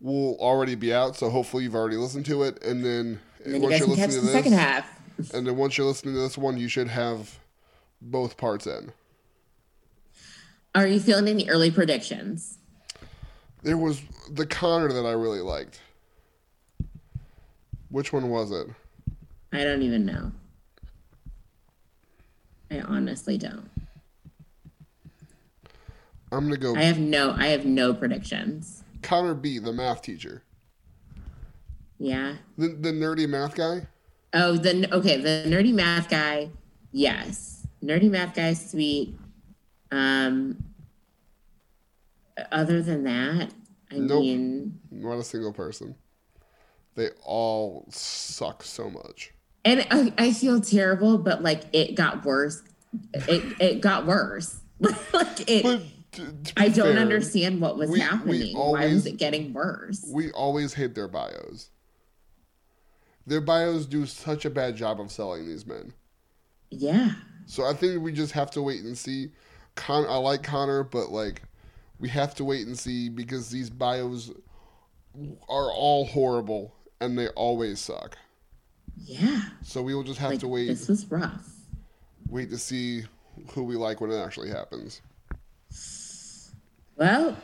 will 0.00 0.36
already 0.40 0.74
be 0.74 0.92
out. 0.94 1.16
So 1.16 1.28
hopefully 1.30 1.64
you've 1.64 1.74
already 1.74 1.96
listened 1.96 2.26
to 2.26 2.42
it, 2.44 2.62
and 2.62 2.84
then, 2.84 3.20
And 3.44 3.54
then 3.54 3.62
you 3.62 3.68
can 3.68 3.94
catch 3.96 4.10
the 4.10 4.20
this, 4.20 4.32
second 4.32 4.52
half. 4.52 4.88
and 5.34 5.46
then 5.46 5.56
once 5.56 5.76
you're 5.76 5.86
listening 5.86 6.14
to 6.14 6.20
this 6.20 6.38
one, 6.38 6.56
you 6.56 6.68
should 6.68 6.88
have 6.88 7.38
both 8.00 8.36
parts 8.36 8.66
in. 8.66 8.92
Are 10.74 10.86
you 10.86 11.00
feeling 11.00 11.28
any 11.28 11.48
early 11.48 11.70
predictions? 11.70 12.58
There 13.62 13.76
was 13.76 14.00
the 14.30 14.46
Connor 14.46 14.92
that 14.92 15.04
I 15.04 15.12
really 15.12 15.40
liked. 15.40 15.80
Which 17.90 18.12
one 18.12 18.28
was 18.30 18.50
it? 18.52 18.68
I 19.52 19.64
don't 19.64 19.82
even 19.82 20.06
know. 20.06 20.30
I 22.70 22.80
honestly 22.80 23.38
don't. 23.38 23.68
I'm 26.32 26.44
gonna 26.44 26.56
go 26.58 26.74
I 26.76 26.82
have 26.82 26.98
no 26.98 27.32
I 27.36 27.48
have 27.48 27.64
no 27.64 27.94
predictions. 27.94 28.82
Connor 29.02 29.34
B, 29.34 29.58
the 29.58 29.72
math 29.72 30.02
teacher, 30.02 30.42
Yeah. 31.98 32.36
the 32.56 32.68
the 32.68 32.90
nerdy 32.90 33.28
math 33.28 33.54
guy. 33.54 33.86
Oh, 34.34 34.56
the 34.56 34.88
okay, 34.94 35.16
the 35.20 35.44
nerdy 35.48 35.72
math 35.72 36.08
guy. 36.10 36.50
Yes. 36.92 37.66
Nerdy 37.82 38.10
math 38.10 38.34
guy 38.34 38.52
sweet. 38.54 39.16
Um 39.90 40.64
other 42.52 42.82
than 42.82 43.04
that, 43.04 43.52
I 43.90 43.96
Nope. 43.96 44.20
mean 44.22 44.78
Not 44.90 45.18
a 45.18 45.24
single 45.24 45.52
person. 45.52 45.94
They 46.94 47.10
all 47.24 47.86
suck 47.90 48.62
so 48.62 48.90
much. 48.90 49.32
and 49.64 49.86
I, 49.90 50.12
I 50.18 50.32
feel 50.32 50.60
terrible, 50.60 51.18
but 51.18 51.42
like 51.42 51.62
it 51.72 51.94
got 51.94 52.24
worse. 52.24 52.62
It 53.14 53.42
it 53.60 53.80
got 53.80 54.06
worse. 54.06 54.60
like 55.12 55.48
it 55.50 55.62
But 55.62 55.82
to 56.18 56.52
I 56.56 56.68
don't 56.68 56.94
fair, 56.94 56.98
understand 56.98 57.60
what 57.60 57.76
was 57.76 57.88
we- 57.90 57.94
we 57.94 58.00
happening. 58.00 58.56
Why 58.56 58.60
always- 58.62 58.94
was 58.94 59.06
it 59.06 59.16
getting 59.16 59.52
worse? 59.52 60.04
We 60.12 60.30
always 60.32 60.74
hate 60.74 60.94
their 60.94 61.08
bios. 61.08 61.70
Their 63.26 63.40
bios 63.40 63.86
do 63.86 64.06
such 64.06 64.44
a 64.44 64.50
bad 64.50 64.76
job 64.76 65.00
of 65.00 65.10
selling 65.12 65.46
these 65.46 65.66
men. 65.66 65.92
Yeah. 66.70 67.12
So 67.46 67.64
I 67.64 67.72
think 67.74 68.02
we 68.02 68.12
just 68.12 68.32
have 68.32 68.50
to 68.52 68.62
wait 68.62 68.82
and 68.82 68.96
see. 68.96 69.32
Con- 69.74 70.06
I 70.08 70.16
like 70.16 70.42
Connor, 70.42 70.82
but 70.82 71.10
like 71.10 71.42
we 71.98 72.08
have 72.08 72.34
to 72.36 72.44
wait 72.44 72.66
and 72.66 72.78
see 72.78 73.08
because 73.08 73.50
these 73.50 73.70
bios 73.70 74.30
are 75.48 75.70
all 75.72 76.06
horrible 76.06 76.74
and 77.00 77.18
they 77.18 77.28
always 77.28 77.80
suck. 77.80 78.16
Yeah. 78.96 79.42
So 79.62 79.82
we 79.82 79.94
will 79.94 80.02
just 80.04 80.18
have 80.18 80.32
Like, 80.32 80.40
to 80.40 80.48
wait 80.48 80.66
this 80.68 80.88
was 80.88 81.08
rough. 81.10 81.48
wait 82.28 82.50
to 82.50 82.58
see 82.58 83.04
who 83.52 83.62
we 83.64 83.76
like 83.76 84.00
when 84.00 84.10
it 84.10 84.18
actually 84.18 84.48
happens. 84.50 85.00
Well, 86.98 87.36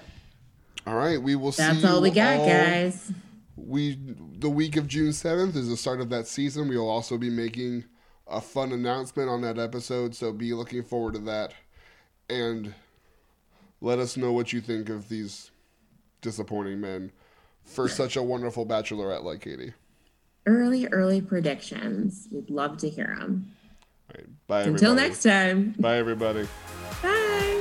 All 0.87 0.97
right, 0.97 1.21
we 1.23 1.37
will 1.37 1.53
see. 1.53 1.63
that's 1.63 1.85
all 1.85 2.03
we 2.03 2.11
got, 2.11 2.41
all- 2.41 2.47
guys. 2.47 3.13
We 3.57 3.97
the 4.39 4.51
week 4.51 4.77
of 4.77 4.89
June 4.89 5.13
seventh 5.13 5.55
is 5.57 5.69
the 5.69 5.77
start 5.77 6.01
of 6.01 6.11
that 6.11 6.27
season. 6.27 6.69
We 6.69 6.77
will 6.77 6.91
also 6.91 7.17
be 7.17 7.31
making 7.31 7.85
a 8.27 8.41
fun 8.41 8.73
announcement 8.73 9.31
on 9.31 9.43
that 9.43 9.59
episode, 9.59 10.15
so 10.15 10.33
be 10.33 10.53
looking 10.53 10.83
forward 10.83 11.15
to 11.15 11.21
that. 11.21 11.55
And 12.29 12.75
let 13.81 13.99
us 14.01 14.17
know 14.17 14.33
what 14.33 14.53
you 14.53 14.61
think 14.61 14.89
of 14.89 15.09
these 15.09 15.51
disappointing 16.21 16.81
men 16.81 17.13
for 17.65 17.89
such 17.89 18.17
a 18.17 18.23
wonderful 18.23 18.67
bachelorette 18.67 19.23
like 19.23 19.41
Katie. 19.43 19.73
Early, 20.47 20.87
early 20.89 21.21
predictions. 21.21 22.27
We'd 22.33 22.51
love 22.51 22.77
to 22.79 22.91
hear 22.91 23.15
them. 23.19 23.53
All 24.11 24.17
right, 24.19 24.47
bye. 24.49 24.63
Until 24.63 24.95
next 24.95 25.23
time. 25.23 25.75
Bye, 25.79 25.97
everybody. 25.99 26.49
Bye. 27.03 27.53